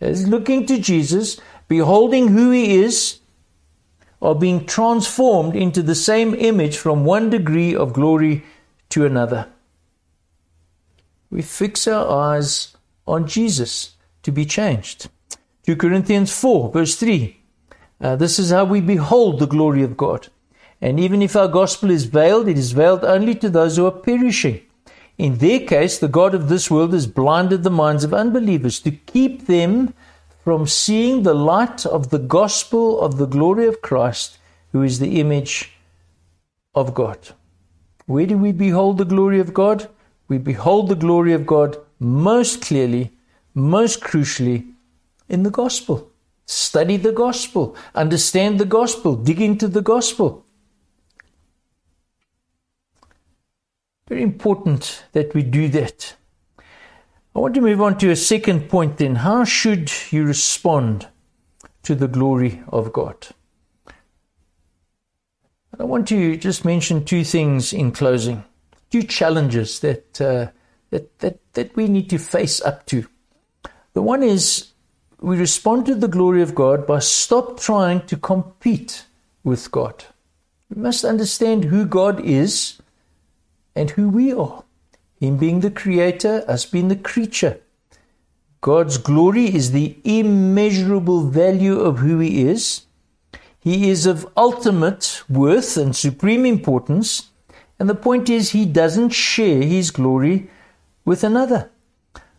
as 0.00 0.26
looking 0.26 0.64
to 0.64 0.78
Jesus, 0.78 1.38
beholding 1.68 2.28
who 2.28 2.50
he 2.50 2.76
is, 2.76 3.20
are 4.20 4.34
being 4.34 4.66
transformed 4.66 5.54
into 5.54 5.82
the 5.82 5.94
same 5.94 6.34
image 6.34 6.76
from 6.76 7.04
one 7.04 7.30
degree 7.30 7.74
of 7.74 7.92
glory 7.92 8.44
to 8.88 9.04
another. 9.04 9.48
We 11.30 11.42
fix 11.42 11.86
our 11.86 12.08
eyes 12.08 12.76
on 13.06 13.26
Jesus 13.26 13.96
to 14.22 14.32
be 14.32 14.44
changed. 14.44 15.08
2 15.64 15.76
Corinthians 15.76 16.32
4, 16.32 16.72
verse 16.72 16.96
3. 16.96 17.38
Uh, 18.00 18.16
this 18.16 18.38
is 18.38 18.50
how 18.50 18.64
we 18.64 18.80
behold 18.80 19.38
the 19.38 19.46
glory 19.46 19.82
of 19.82 19.96
God. 19.96 20.28
And 20.80 21.00
even 21.00 21.22
if 21.22 21.36
our 21.36 21.48
gospel 21.48 21.90
is 21.90 22.04
veiled, 22.04 22.48
it 22.48 22.56
is 22.56 22.72
veiled 22.72 23.04
only 23.04 23.34
to 23.36 23.50
those 23.50 23.76
who 23.76 23.86
are 23.86 23.90
perishing. 23.90 24.60
In 25.18 25.38
their 25.38 25.60
case, 25.60 25.98
the 25.98 26.08
God 26.08 26.34
of 26.34 26.48
this 26.48 26.70
world 26.70 26.92
has 26.92 27.08
blinded 27.08 27.64
the 27.64 27.70
minds 27.70 28.04
of 28.04 28.14
unbelievers 28.14 28.78
to 28.80 28.92
keep 28.92 29.46
them 29.46 29.92
from 30.48 30.66
seeing 30.66 31.24
the 31.24 31.34
light 31.34 31.84
of 31.84 32.08
the 32.08 32.18
gospel 32.18 33.02
of 33.02 33.18
the 33.18 33.26
glory 33.26 33.66
of 33.66 33.82
Christ, 33.82 34.38
who 34.72 34.82
is 34.82 34.98
the 34.98 35.20
image 35.20 35.72
of 36.74 36.94
God. 36.94 37.18
Where 38.06 38.24
do 38.24 38.38
we 38.38 38.52
behold 38.52 38.96
the 38.96 39.04
glory 39.04 39.40
of 39.40 39.52
God? 39.52 39.90
We 40.26 40.38
behold 40.38 40.88
the 40.88 40.94
glory 40.94 41.34
of 41.34 41.44
God 41.44 41.76
most 42.00 42.62
clearly, 42.62 43.12
most 43.52 44.00
crucially, 44.00 44.72
in 45.28 45.42
the 45.42 45.50
gospel. 45.50 46.10
Study 46.46 46.96
the 46.96 47.12
gospel, 47.12 47.76
understand 47.94 48.58
the 48.58 48.64
gospel, 48.64 49.16
dig 49.16 49.42
into 49.42 49.68
the 49.68 49.82
gospel. 49.82 50.46
Very 54.08 54.22
important 54.22 55.04
that 55.12 55.34
we 55.34 55.42
do 55.42 55.68
that. 55.68 56.14
I 57.34 57.40
want 57.40 57.54
to 57.54 57.60
move 57.60 57.80
on 57.80 57.98
to 57.98 58.10
a 58.10 58.16
second 58.16 58.68
point 58.68 58.96
then. 58.96 59.16
How 59.16 59.44
should 59.44 59.92
you 60.10 60.24
respond 60.24 61.06
to 61.82 61.94
the 61.94 62.08
glory 62.08 62.62
of 62.68 62.92
God? 62.92 63.28
I 65.78 65.84
want 65.84 66.08
to 66.08 66.36
just 66.36 66.64
mention 66.64 67.04
two 67.04 67.22
things 67.22 67.72
in 67.72 67.92
closing, 67.92 68.42
two 68.90 69.04
challenges 69.04 69.78
that, 69.80 70.20
uh, 70.20 70.48
that, 70.90 71.18
that, 71.20 71.38
that 71.52 71.76
we 71.76 71.86
need 71.86 72.10
to 72.10 72.18
face 72.18 72.60
up 72.60 72.84
to. 72.86 73.06
The 73.92 74.02
one 74.02 74.22
is 74.22 74.72
we 75.20 75.36
respond 75.36 75.86
to 75.86 75.94
the 75.94 76.08
glory 76.08 76.42
of 76.42 76.54
God 76.54 76.86
by 76.86 76.98
stop 76.98 77.60
trying 77.60 78.06
to 78.06 78.16
compete 78.16 79.04
with 79.44 79.70
God. 79.70 80.04
We 80.68 80.80
must 80.82 81.04
understand 81.04 81.64
who 81.64 81.84
God 81.86 82.20
is 82.24 82.78
and 83.74 83.90
who 83.90 84.08
we 84.08 84.32
are. 84.32 84.64
Him 85.20 85.36
being 85.36 85.60
the 85.60 85.70
creator, 85.70 86.44
us 86.46 86.64
being 86.64 86.88
the 86.88 86.96
creature. 86.96 87.60
God's 88.60 88.98
glory 88.98 89.54
is 89.54 89.72
the 89.72 89.96
immeasurable 90.04 91.22
value 91.22 91.78
of 91.78 91.98
who 91.98 92.18
He 92.18 92.42
is. 92.42 92.82
He 93.60 93.90
is 93.90 94.06
of 94.06 94.26
ultimate 94.36 95.22
worth 95.28 95.76
and 95.76 95.94
supreme 95.94 96.46
importance. 96.46 97.30
And 97.78 97.88
the 97.88 97.94
point 97.94 98.28
is, 98.28 98.50
He 98.50 98.64
doesn't 98.64 99.10
share 99.10 99.62
His 99.62 99.90
glory 99.90 100.50
with 101.04 101.22
another. 101.22 101.70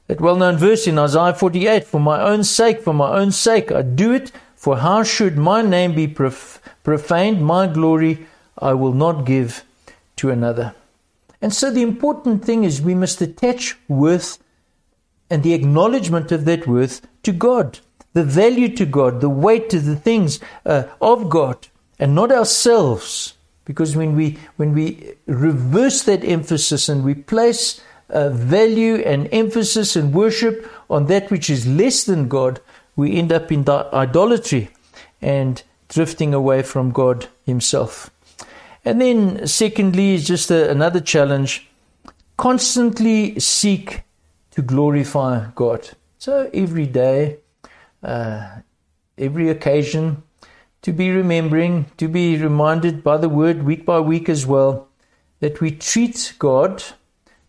That 0.07 0.21
well 0.21 0.35
known 0.35 0.57
verse 0.57 0.87
in 0.87 0.97
Isaiah 0.97 1.33
48 1.33 1.85
For 1.85 1.99
my 1.99 2.21
own 2.21 2.43
sake, 2.43 2.81
for 2.81 2.93
my 2.93 3.11
own 3.11 3.31
sake, 3.31 3.71
I 3.71 3.81
do 3.81 4.11
it, 4.13 4.31
for 4.55 4.77
how 4.77 5.03
should 5.03 5.37
my 5.37 5.61
name 5.61 5.93
be 5.93 6.07
prof- 6.07 6.61
profaned? 6.83 7.45
My 7.45 7.67
glory 7.67 8.25
I 8.57 8.73
will 8.73 8.93
not 8.93 9.25
give 9.25 9.63
to 10.17 10.31
another. 10.31 10.75
And 11.41 11.53
so 11.53 11.71
the 11.71 11.81
important 11.81 12.43
thing 12.43 12.63
is 12.63 12.81
we 12.81 12.95
must 12.95 13.21
attach 13.21 13.77
worth 13.87 14.39
and 15.29 15.43
the 15.43 15.53
acknowledgement 15.53 16.31
of 16.31 16.45
that 16.45 16.67
worth 16.67 17.01
to 17.23 17.31
God, 17.31 17.79
the 18.13 18.23
value 18.23 18.75
to 18.75 18.85
God, 18.85 19.21
the 19.21 19.29
weight 19.29 19.69
to 19.69 19.79
the 19.79 19.95
things 19.95 20.39
uh, 20.65 20.83
of 21.01 21.29
God, 21.29 21.67
and 21.99 22.15
not 22.15 22.31
ourselves. 22.31 23.35
Because 23.65 23.95
when 23.95 24.15
we 24.15 24.39
when 24.57 24.73
we 24.73 25.13
reverse 25.27 26.03
that 26.03 26.23
emphasis 26.25 26.89
and 26.89 27.03
we 27.03 27.13
place 27.13 27.81
uh, 28.09 28.29
value 28.29 28.95
and 28.95 29.29
emphasis 29.31 29.95
and 29.95 30.13
worship 30.13 30.69
on 30.89 31.05
that 31.05 31.29
which 31.29 31.49
is 31.49 31.67
less 31.67 32.03
than 32.03 32.27
God, 32.27 32.59
we 32.95 33.15
end 33.15 33.31
up 33.31 33.51
in 33.51 33.69
idolatry 33.69 34.71
and 35.21 35.61
drifting 35.87 36.33
away 36.33 36.63
from 36.63 36.91
God 36.91 37.27
Himself. 37.45 38.09
And 38.85 39.01
then, 39.01 39.47
secondly, 39.47 40.15
is 40.15 40.27
just 40.27 40.51
a, 40.51 40.69
another 40.69 40.99
challenge 40.99 41.69
constantly 42.37 43.37
seek 43.39 44.03
to 44.51 44.61
glorify 44.61 45.47
God. 45.55 45.89
So, 46.17 46.49
every 46.53 46.85
day, 46.85 47.39
uh, 48.01 48.59
every 49.17 49.49
occasion, 49.49 50.23
to 50.81 50.93
be 50.93 51.11
remembering, 51.11 51.85
to 51.97 52.07
be 52.07 52.37
reminded 52.37 53.03
by 53.03 53.17
the 53.17 53.29
word 53.29 53.63
week 53.63 53.85
by 53.85 53.99
week 53.99 54.29
as 54.29 54.47
well, 54.47 54.87
that 55.41 55.59
we 55.59 55.71
treat 55.71 56.33
God, 56.39 56.83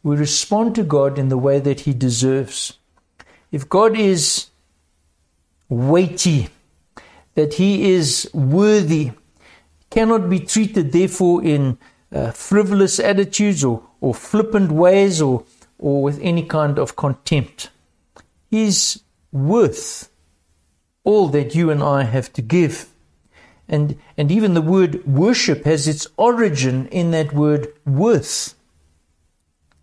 we 0.03 0.17
respond 0.17 0.75
to 0.75 0.83
God 0.83 1.19
in 1.19 1.29
the 1.29 1.39
way 1.39 1.61
that 1.61 1.81
He 1.81 1.93
deserves. 1.93 2.79
If 3.53 3.69
God 3.69 3.97
is 3.97 4.47
weighty, 5.69 6.49
that 7.35 7.55
He 7.55 7.91
is 7.93 8.29
worthy, 8.33 9.13
cannot 9.91 10.31
be 10.31 10.41
treated, 10.41 10.93
therefore, 10.93 11.45
in 11.45 11.79
uh, 12.13 12.31
frivolous 12.31 12.99
attitudes 12.99 13.65
or, 13.65 13.83
or 14.01 14.15
flippant 14.15 14.73
ways 14.73 15.21
or, 15.21 15.45
or 15.79 16.03
with 16.03 16.19
any 16.23 16.45
kind 16.45 16.79
of 16.79 16.97
contempt. 16.97 17.71
He's 18.51 19.03
worth 19.33 20.11
all 21.05 21.29
that 21.29 21.55
you 21.55 21.71
and 21.71 21.83
I 21.83 22.05
have 22.05 22.33
to 22.35 22.43
give. 22.43 22.89
And, 23.69 23.99
and 24.17 24.33
even 24.33 24.55
the 24.55 24.63
word 24.63 25.07
worship 25.07 25.65
has 25.65 25.87
its 25.87 26.07
origin 26.17 26.87
in 26.89 27.13
that 27.13 27.33
word 27.33 27.69
worth. 27.87 28.55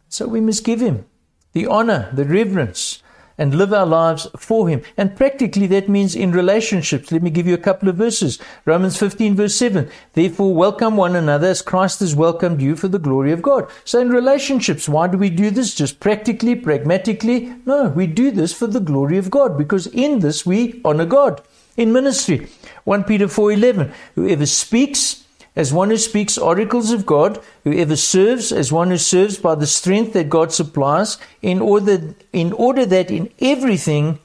So 0.10 0.28
we 0.28 0.42
must 0.42 0.64
give 0.64 0.82
him 0.82 1.06
the 1.54 1.68
honor, 1.68 2.10
the 2.14 2.26
reverence, 2.26 3.02
and 3.38 3.56
live 3.56 3.74
our 3.74 3.86
lives 3.86 4.28
for 4.38 4.68
Him. 4.68 4.82
And 4.98 5.16
practically 5.16 5.68
that 5.68 5.90
means 5.90 6.16
in 6.16 6.32
relationships. 6.32 7.12
Let 7.12 7.24
me 7.24 7.30
give 7.30 7.48
you 7.48 7.54
a 7.54 7.60
couple 7.60 7.90
of 7.90 7.96
verses. 7.96 8.40
Romans 8.66 8.98
15 8.98 9.36
verse 9.36 9.56
7. 9.56 9.90
Therefore 10.14 10.54
welcome 10.54 10.98
one 10.98 11.16
another 11.16 11.48
as 11.48 11.62
Christ 11.62 12.00
has 12.00 12.16
welcomed 12.16 12.62
you 12.62 12.76
for 12.76 12.88
the 12.88 13.00
glory 13.00 13.32
of 13.32 13.42
God. 13.42 13.70
So 13.86 14.00
in 14.00 14.10
relationships, 14.10 14.90
why 14.90 15.08
do 15.08 15.18
we 15.18 15.30
do 15.30 15.52
this? 15.52 15.76
Just 15.76 16.00
practically, 16.00 16.56
pragmatically? 16.56 17.54
No, 17.66 17.90
we 17.90 18.08
do 18.08 18.32
this 18.32 18.54
for 18.54 18.68
the 18.68 18.80
glory 18.80 19.18
of 19.18 19.30
God 19.30 19.58
because 19.58 19.88
in 19.88 20.20
this 20.20 20.46
we 20.46 20.82
honor 20.84 21.06
God. 21.06 21.42
In 21.76 21.94
ministry, 21.94 22.48
1 22.86 23.04
Peter 23.04 23.28
4:11, 23.28 23.92
whoever 24.16 24.48
speaks 24.48 25.26
as 25.58 25.74
one 25.74 25.90
who 25.90 25.98
speaks 25.98 26.38
oracles 26.38 26.92
of 26.92 27.04
God, 27.04 27.42
whoever 27.64 27.96
serves 27.96 28.52
as 28.52 28.72
one 28.72 28.92
who 28.92 28.98
serves 29.00 29.40
by 29.40 29.56
the 29.56 29.66
strength 29.66 30.14
that 30.14 30.30
God 30.30 30.54
supplies, 30.54 31.18
in 31.42 31.62
order, 31.62 32.14
in 32.32 32.54
order 32.54 32.86
that 32.86 33.10
in 33.10 33.32
everything 33.40 34.20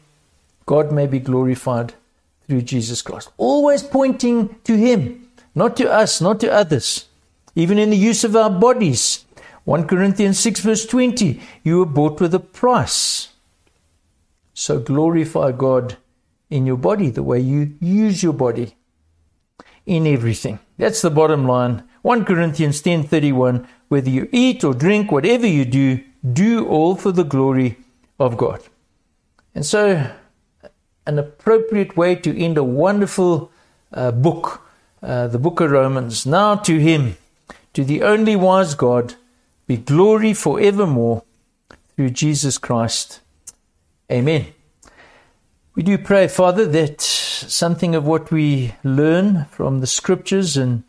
God 0.66 0.92
may 0.92 1.06
be 1.06 1.18
glorified 1.18 1.94
through 2.46 2.62
Jesus 2.62 3.00
Christ. 3.00 3.30
Always 3.38 3.82
pointing 3.82 4.56
to 4.64 4.76
Him, 4.76 5.26
not 5.54 5.74
to 5.78 5.90
us, 5.90 6.20
not 6.20 6.38
to 6.40 6.52
others. 6.52 7.06
Even 7.54 7.78
in 7.78 7.88
the 7.88 7.96
use 7.96 8.24
of 8.24 8.36
our 8.36 8.50
bodies. 8.50 9.24
1 9.64 9.86
Corinthians 9.86 10.38
6, 10.38 10.60
verse 10.60 10.84
20, 10.84 11.40
you 11.64 11.78
were 11.78 11.86
bought 11.86 12.20
with 12.20 12.34
a 12.34 12.40
price. 12.40 13.28
So 14.52 14.78
glorify 14.78 15.52
God 15.52 15.96
in 16.50 16.66
your 16.66 16.76
body, 16.76 17.08
the 17.08 17.22
way 17.22 17.40
you 17.40 17.74
use 17.80 18.22
your 18.22 18.34
body 18.34 18.74
in 19.86 20.06
everything. 20.06 20.58
That's 20.78 21.02
the 21.02 21.10
bottom 21.10 21.46
line. 21.46 21.82
1 22.02 22.24
Corinthians 22.24 22.82
10:31 22.82 23.66
whether 23.88 24.08
you 24.08 24.28
eat 24.32 24.64
or 24.64 24.72
drink 24.72 25.12
whatever 25.12 25.46
you 25.46 25.64
do 25.64 26.00
do 26.32 26.66
all 26.66 26.94
for 26.96 27.12
the 27.12 27.24
glory 27.24 27.76
of 28.18 28.36
God. 28.36 28.60
And 29.54 29.66
so 29.66 30.10
an 31.06 31.18
appropriate 31.18 31.96
way 31.96 32.14
to 32.14 32.42
end 32.42 32.56
a 32.56 32.64
wonderful 32.64 33.50
uh, 33.92 34.10
book 34.10 34.62
uh, 35.02 35.26
the 35.26 35.38
book 35.38 35.60
of 35.60 35.70
Romans 35.70 36.24
now 36.24 36.54
to 36.54 36.78
him 36.78 37.16
to 37.72 37.82
the 37.84 38.02
only 38.02 38.36
wise 38.36 38.74
God 38.74 39.14
be 39.66 39.76
glory 39.76 40.32
forevermore 40.32 41.24
through 41.96 42.10
Jesus 42.10 42.56
Christ. 42.56 43.20
Amen. 44.10 44.46
We 45.74 45.82
do 45.82 45.98
pray, 45.98 46.28
Father, 46.28 46.66
that 46.66 47.00
something 47.52 47.94
of 47.94 48.06
what 48.06 48.30
we 48.30 48.74
learn 48.82 49.44
from 49.46 49.80
the 49.80 49.86
scriptures 49.86 50.56
and 50.56 50.84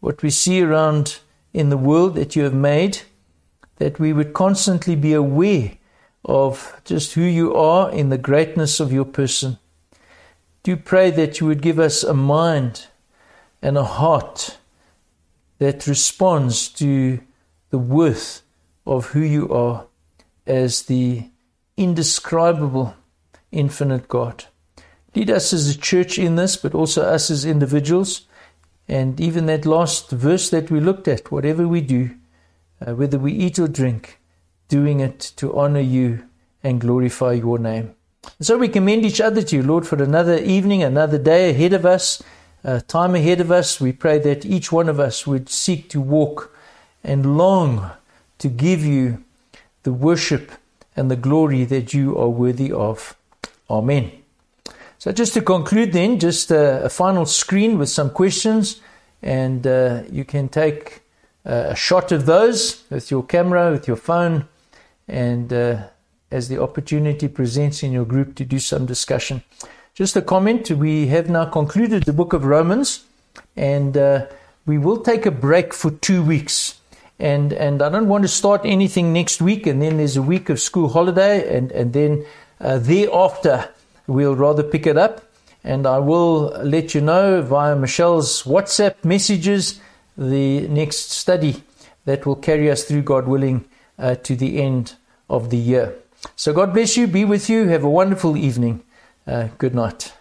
what 0.00 0.22
we 0.22 0.30
see 0.30 0.60
around 0.62 1.20
in 1.52 1.70
the 1.70 1.76
world 1.76 2.14
that 2.16 2.34
you 2.34 2.42
have 2.42 2.54
made, 2.54 2.98
that 3.76 3.98
we 3.98 4.12
would 4.12 4.32
constantly 4.32 4.96
be 4.96 5.12
aware 5.12 5.72
of 6.24 6.80
just 6.84 7.14
who 7.14 7.22
you 7.22 7.54
are 7.54 7.90
in 7.90 8.08
the 8.08 8.18
greatness 8.18 8.80
of 8.80 8.92
your 8.92 9.04
person. 9.04 9.58
Do 10.62 10.76
pray 10.76 11.10
that 11.12 11.40
you 11.40 11.46
would 11.46 11.62
give 11.62 11.78
us 11.78 12.02
a 12.02 12.14
mind 12.14 12.86
and 13.62 13.78
a 13.78 13.84
heart 13.84 14.58
that 15.58 15.86
responds 15.86 16.68
to 16.68 17.20
the 17.70 17.78
worth 17.78 18.42
of 18.86 19.06
who 19.06 19.20
you 19.20 19.48
are 19.50 19.86
as 20.46 20.82
the 20.82 21.30
indescribable 21.76 22.96
infinite 23.52 24.08
God. 24.08 24.46
Lead 25.14 25.30
us 25.30 25.52
as 25.52 25.68
a 25.68 25.78
church 25.78 26.18
in 26.18 26.36
this, 26.36 26.56
but 26.56 26.74
also 26.74 27.02
us 27.02 27.30
as 27.30 27.44
individuals. 27.44 28.26
And 28.88 29.20
even 29.20 29.46
that 29.46 29.66
last 29.66 30.10
verse 30.10 30.50
that 30.50 30.70
we 30.70 30.80
looked 30.80 31.08
at, 31.08 31.30
whatever 31.30 31.68
we 31.68 31.80
do, 31.80 32.10
uh, 32.84 32.94
whether 32.94 33.18
we 33.18 33.32
eat 33.32 33.58
or 33.58 33.68
drink, 33.68 34.18
doing 34.68 35.00
it 35.00 35.20
to 35.36 35.56
honor 35.56 35.80
you 35.80 36.24
and 36.62 36.80
glorify 36.80 37.32
your 37.32 37.58
name. 37.58 37.94
And 38.38 38.46
so 38.46 38.58
we 38.58 38.68
commend 38.68 39.04
each 39.04 39.20
other 39.20 39.42
to 39.42 39.56
you, 39.56 39.62
Lord, 39.62 39.86
for 39.86 40.02
another 40.02 40.38
evening, 40.38 40.82
another 40.82 41.18
day 41.18 41.50
ahead 41.50 41.72
of 41.72 41.86
us, 41.86 42.22
uh, 42.64 42.80
time 42.86 43.14
ahead 43.14 43.40
of 43.40 43.50
us. 43.50 43.80
We 43.80 43.92
pray 43.92 44.18
that 44.18 44.44
each 44.44 44.70
one 44.72 44.88
of 44.88 45.00
us 45.00 45.26
would 45.26 45.48
seek 45.48 45.88
to 45.90 46.00
walk 46.00 46.54
and 47.02 47.36
long 47.36 47.90
to 48.38 48.48
give 48.48 48.84
you 48.84 49.24
the 49.82 49.92
worship 49.92 50.52
and 50.96 51.10
the 51.10 51.16
glory 51.16 51.64
that 51.64 51.94
you 51.94 52.18
are 52.18 52.28
worthy 52.28 52.72
of. 52.72 53.16
Amen. 53.70 54.12
So, 54.98 55.12
just 55.12 55.32
to 55.34 55.42
conclude, 55.42 55.92
then, 55.92 56.18
just 56.18 56.50
a, 56.50 56.84
a 56.84 56.88
final 56.88 57.24
screen 57.24 57.78
with 57.78 57.88
some 57.88 58.10
questions, 58.10 58.80
and 59.22 59.64
uh, 59.64 60.02
you 60.10 60.24
can 60.24 60.48
take 60.48 61.02
a 61.44 61.76
shot 61.76 62.10
of 62.10 62.26
those 62.26 62.82
with 62.90 63.08
your 63.10 63.22
camera, 63.22 63.70
with 63.70 63.86
your 63.86 63.96
phone, 63.96 64.48
and 65.06 65.52
uh, 65.52 65.84
as 66.32 66.48
the 66.48 66.60
opportunity 66.60 67.28
presents 67.28 67.84
in 67.84 67.92
your 67.92 68.04
group 68.04 68.34
to 68.34 68.44
do 68.44 68.58
some 68.58 68.86
discussion. 68.86 69.42
Just 69.94 70.16
a 70.16 70.22
comment 70.22 70.70
we 70.70 71.06
have 71.06 71.30
now 71.30 71.44
concluded 71.44 72.02
the 72.02 72.12
book 72.12 72.32
of 72.32 72.44
Romans, 72.44 73.04
and 73.56 73.96
uh, 73.96 74.26
we 74.66 74.78
will 74.78 75.00
take 75.00 75.26
a 75.26 75.30
break 75.30 75.72
for 75.72 75.92
two 75.92 76.24
weeks. 76.24 76.80
And, 77.20 77.52
and 77.52 77.82
I 77.82 77.88
don't 77.88 78.08
want 78.08 78.22
to 78.22 78.28
start 78.28 78.62
anything 78.64 79.12
next 79.12 79.40
week, 79.40 79.66
and 79.66 79.80
then 79.80 79.96
there's 79.96 80.16
a 80.16 80.22
week 80.22 80.50
of 80.50 80.60
school 80.60 80.88
holiday, 80.88 81.56
and, 81.56 81.70
and 81.70 81.92
then 81.92 82.26
uh, 82.60 82.78
thereafter 82.78 83.70
we'll 84.08 84.34
rather 84.34 84.64
pick 84.64 84.88
it 84.88 84.96
up. 84.96 85.22
And 85.62 85.86
I 85.86 85.98
will 85.98 86.48
let 86.64 86.94
you 86.94 87.00
know 87.00 87.42
via 87.42 87.76
Michelle's 87.76 88.42
WhatsApp 88.42 89.04
messages 89.04 89.80
the 90.16 90.66
next 90.66 91.10
study 91.12 91.62
that 92.04 92.26
will 92.26 92.36
carry 92.36 92.70
us 92.70 92.84
through, 92.84 93.02
God 93.02 93.28
willing, 93.28 93.64
uh, 93.98 94.16
to 94.16 94.34
the 94.34 94.60
end 94.60 94.94
of 95.28 95.50
the 95.50 95.56
year. 95.56 95.94
So 96.34 96.52
God 96.52 96.72
bless 96.72 96.96
you, 96.96 97.06
be 97.06 97.24
with 97.24 97.48
you, 97.48 97.68
have 97.68 97.84
a 97.84 97.90
wonderful 97.90 98.36
evening. 98.36 98.82
Uh, 99.26 99.48
good 99.58 99.74
night. 99.74 100.12